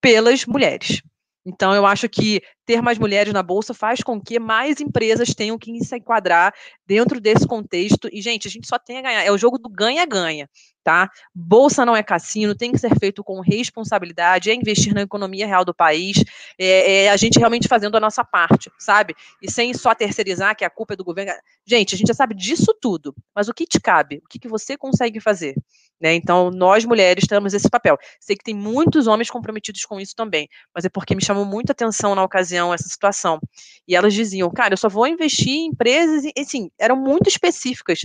[0.00, 1.02] pelas mulheres.
[1.48, 5.56] Então, eu acho que ter mais mulheres na bolsa faz com que mais empresas tenham
[5.56, 6.52] que se enquadrar
[6.86, 8.06] dentro desse contexto.
[8.12, 9.22] E, gente, a gente só tem a ganhar.
[9.24, 10.46] É o jogo do ganha-ganha,
[10.84, 11.10] tá?
[11.34, 15.64] Bolsa não é cassino, tem que ser feito com responsabilidade, é investir na economia real
[15.64, 16.22] do país,
[16.58, 19.14] é, é a gente realmente fazendo a nossa parte, sabe?
[19.40, 21.32] E sem só terceirizar que a culpa é do governo.
[21.66, 24.16] Gente, a gente já sabe disso tudo, mas o que te cabe?
[24.18, 25.54] O que, que você consegue fazer?
[26.00, 26.14] Né?
[26.14, 27.96] Então, nós mulheres temos esse papel.
[28.20, 31.72] Sei que tem muitos homens comprometidos com isso também, mas é porque me chamou muita
[31.72, 33.40] atenção na ocasião essa situação.
[33.86, 38.00] E elas diziam, cara, eu só vou investir em empresas, e assim, eram muito específicas,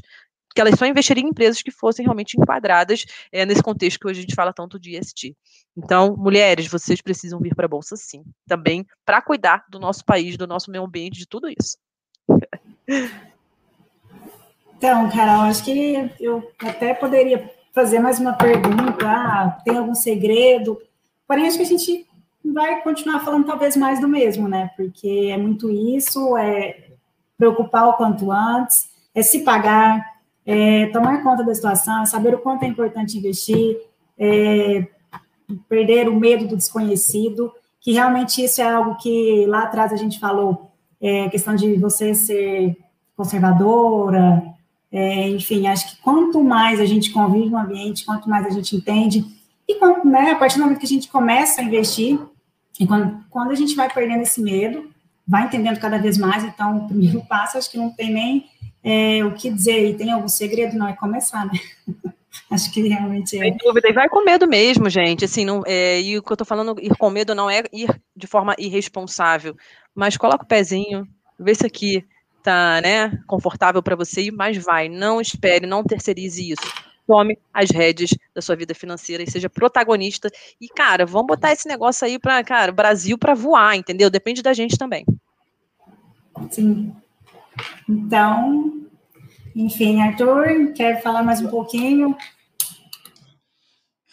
[0.54, 4.20] que elas só investiriam em empresas que fossem realmente enquadradas é, nesse contexto que hoje
[4.20, 5.36] a gente fala tanto de ESG.
[5.76, 10.38] Então, mulheres, vocês precisam vir para a Bolsa sim, também para cuidar do nosso país,
[10.38, 11.78] do nosso meio ambiente, de tudo isso.
[14.78, 20.80] Então, Carol, acho que eu até poderia fazer mais uma pergunta, ah, tem algum segredo?
[21.28, 22.08] Porém, acho que a gente
[22.46, 24.70] vai continuar falando talvez mais do mesmo, né?
[24.78, 26.90] Porque é muito isso, é
[27.38, 30.06] preocupar o quanto antes, é se pagar,
[30.46, 33.78] é tomar conta da situação, é saber o quanto é importante investir,
[34.18, 34.88] é
[35.68, 37.52] perder o medo do desconhecido,
[37.82, 40.72] que realmente isso é algo que lá atrás a gente falou,
[41.02, 42.78] é questão de você ser
[43.16, 44.44] conservadora,
[44.94, 48.76] é, enfim, acho que quanto mais a gente convive no ambiente, quanto mais a gente
[48.76, 49.26] entende,
[49.68, 52.20] e quando, né, a partir do momento que a gente começa a investir,
[52.80, 54.88] e quando, quando a gente vai perdendo esse medo,
[55.28, 58.46] vai entendendo cada vez mais, então o primeiro passo, acho que não tem nem
[58.84, 61.54] é, o que dizer, e tem algum segredo, não é começar, né?
[62.52, 63.40] acho que realmente é.
[63.40, 66.38] Sem dúvida, e vai com medo mesmo, gente, assim, não, é, e o que eu
[66.38, 69.56] tô falando, ir com medo não é ir de forma irresponsável,
[69.96, 71.08] mas coloca o pezinho,
[71.40, 72.06] vê se aqui
[72.44, 76.62] tá, né, confortável para você, mas vai, não espere, não terceirize isso.
[77.08, 80.30] Tome as rédeas da sua vida financeira e seja protagonista.
[80.60, 84.10] E, cara, vamos botar esse negócio aí para, cara, Brasil para voar, entendeu?
[84.10, 85.06] Depende da gente também.
[86.50, 86.94] Sim.
[87.88, 88.88] Então,
[89.56, 92.16] enfim, Arthur, quer falar mais um pouquinho?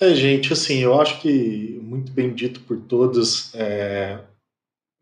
[0.01, 3.55] É, gente, assim, eu acho que muito bem dito por todos.
[3.55, 4.19] É,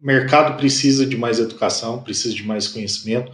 [0.01, 3.33] o mercado precisa de mais educação, precisa de mais conhecimento.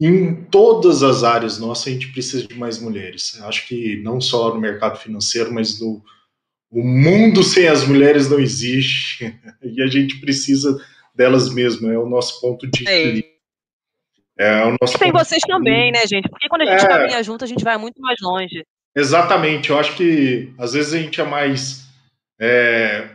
[0.00, 3.40] Em todas as áreas nossas, a gente precisa de mais mulheres.
[3.42, 6.02] Acho que não só no mercado financeiro, mas no
[6.70, 9.34] o mundo sem as mulheres não existe.
[9.62, 10.78] E a gente precisa
[11.14, 11.90] delas mesmo.
[11.90, 13.32] É o nosso ponto de equilíbrio.
[14.38, 16.28] É o nosso tem vocês também, né, gente?
[16.28, 16.88] Porque quando a gente é...
[16.88, 18.64] caminha junto, a gente vai muito mais longe.
[18.94, 19.70] Exatamente.
[19.70, 21.86] Eu acho que às vezes a gente é mais
[22.38, 23.08] é,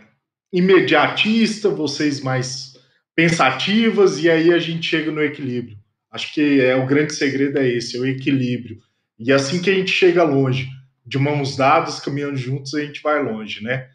[0.52, 2.69] imediatista, vocês mais
[3.20, 5.78] pensativas e aí a gente chega no equilíbrio.
[6.10, 8.80] Acho que é o grande segredo é esse, é o equilíbrio.
[9.20, 10.70] E assim que a gente chega longe,
[11.06, 13.90] de mãos dadas, caminhando juntos, a gente vai longe, né?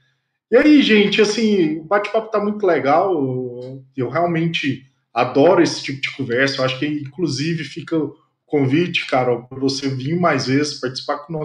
[0.51, 3.83] E aí, gente, assim, o bate-papo tá muito legal.
[3.97, 6.59] Eu realmente adoro esse tipo de conversa.
[6.59, 8.15] Eu acho que, inclusive, fica o
[8.45, 11.43] convite, Carol, para você vir mais vezes, participar com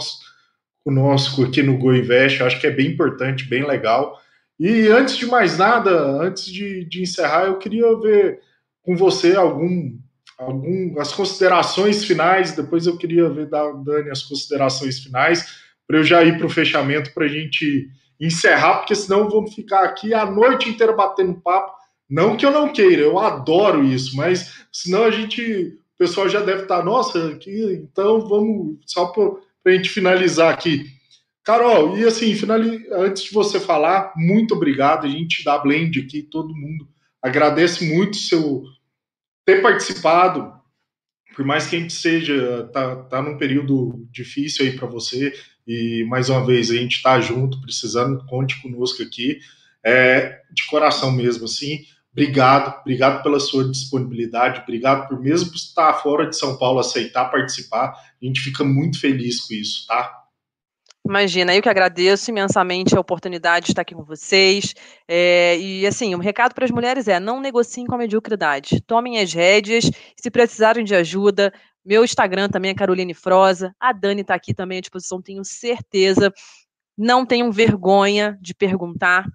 [0.83, 2.41] conosco aqui no Go Invest.
[2.41, 4.19] Eu acho que é bem importante, bem legal.
[4.59, 5.91] E antes de mais nada,
[6.21, 8.41] antes de, de encerrar, eu queria ver
[8.83, 9.97] com você algum,
[10.37, 12.51] algum as considerações finais.
[12.51, 15.45] Depois eu queria ver da Dani as considerações finais
[15.87, 17.89] para eu já ir para o fechamento para a gente
[18.19, 21.73] encerrar, porque senão vamos ficar aqui a noite inteira batendo papo.
[22.09, 25.41] Não que eu não queira, eu adoro isso, mas senão a gente,
[25.95, 29.31] o pessoal já deve estar, nossa, aqui, então vamos só para
[29.65, 30.98] a gente finalizar aqui.
[31.49, 32.31] Carol, e assim,
[32.91, 35.07] antes de você falar, muito obrigado.
[35.07, 36.87] A gente da Blend aqui, todo mundo
[37.19, 38.61] agradece muito seu
[39.43, 40.53] ter participado.
[41.35, 45.33] Por mais que a gente seja, tá, tá num período difícil aí para você,
[45.65, 49.39] e mais uma vez a gente está junto, precisando, conte conosco aqui,
[49.83, 51.79] é, de coração mesmo, assim.
[52.11, 57.87] Obrigado, obrigado pela sua disponibilidade, obrigado por mesmo estar fora de São Paulo aceitar participar.
[58.21, 60.19] A gente fica muito feliz com isso, tá?
[61.09, 64.75] Imagina, eu que agradeço imensamente a oportunidade de estar aqui com vocês.
[65.07, 68.79] É, e assim, um recado para as mulheres é: não negociem com a mediocridade.
[68.81, 69.89] Tomem as rédeas.
[70.15, 71.51] Se precisarem de ajuda,
[71.83, 73.73] meu Instagram também é Caroline Froza.
[73.79, 76.31] A Dani está aqui também à disposição, tenho certeza.
[76.95, 79.25] Não tenham vergonha de perguntar,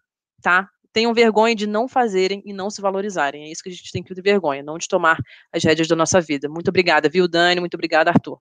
[0.41, 0.69] tá?
[0.93, 3.47] Tenham vergonha de não fazerem e não se valorizarem.
[3.47, 5.19] É isso que a gente tem que ter vergonha, não de tomar
[5.53, 6.49] as rédeas da nossa vida.
[6.49, 7.59] Muito obrigada, viu, Dani?
[7.59, 8.39] Muito obrigada, Arthur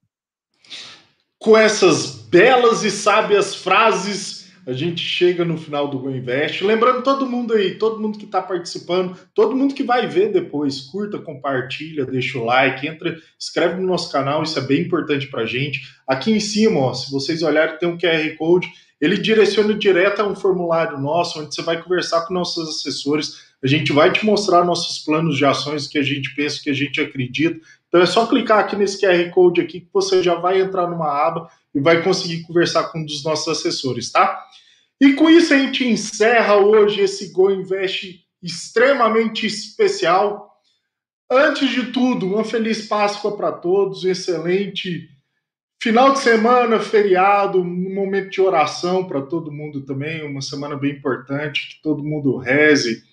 [1.43, 6.63] com essas belas e sábias frases, a gente chega no final do Go Invest.
[6.63, 10.79] Lembrando todo mundo aí, todo mundo que está participando, todo mundo que vai ver depois,
[10.79, 15.41] curta, compartilha, deixa o like, entra, escreve no nosso canal, isso é bem importante para
[15.41, 15.81] a gente.
[16.07, 18.71] Aqui em cima, ó, se vocês olharem, tem um QR Code,
[19.01, 23.51] ele direciona direto a um formulário nosso, onde você vai conversar com nossos assessores.
[23.61, 26.73] A gente vai te mostrar nossos planos de ações, que a gente pensa, que a
[26.73, 27.59] gente acredita.
[27.93, 31.07] Então é só clicar aqui nesse QR Code aqui que você já vai entrar numa
[31.07, 34.43] aba e vai conseguir conversar com um dos nossos assessores, tá?
[34.99, 40.51] E com isso a gente encerra hoje esse Go Invest extremamente especial.
[41.29, 45.13] Antes de tudo, uma feliz Páscoa para todos, um excelente
[45.83, 50.93] Final de semana, feriado, um momento de oração para todo mundo também, uma semana bem
[50.93, 53.03] importante, que todo mundo reze,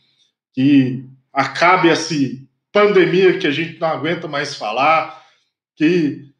[0.52, 2.14] que acabe essa
[2.72, 5.20] pandemia que a gente não aguenta mais falar,
[5.76, 6.30] que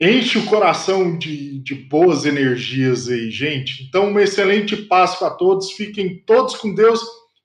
[0.00, 3.84] enche o coração de, de boas energias aí, gente.
[3.84, 7.00] Então, uma excelente Páscoa a todos, fiquem todos com Deus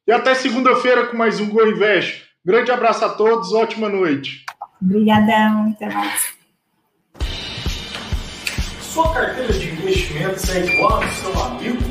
[0.07, 2.23] e até segunda-feira com mais um Go Invest.
[2.45, 4.45] Grande abraço a todos, ótima noite.
[4.81, 6.33] Obrigadão, até mais.
[8.81, 11.83] Sua carteira de investimentos é igual ao seu amigo?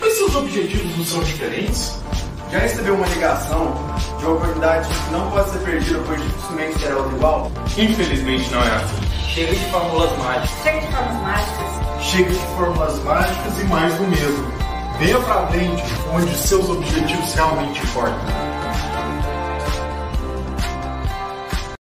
[0.00, 2.03] Mas seus objetivos não são diferentes?
[2.50, 3.74] Já recebeu uma ligação
[4.18, 7.52] de uma oportunidade que não pode ser perdida, pois dificilmente será outra igual?
[7.76, 9.04] Infelizmente não é assim.
[9.28, 10.50] Chega de fórmulas mágicas.
[10.62, 12.04] Chega de fórmulas mágicas.
[12.04, 14.52] Chega de fórmulas mágicas e mais do mesmo.
[14.98, 15.82] Venha para frente,
[16.12, 18.63] onde seus objetivos realmente importam.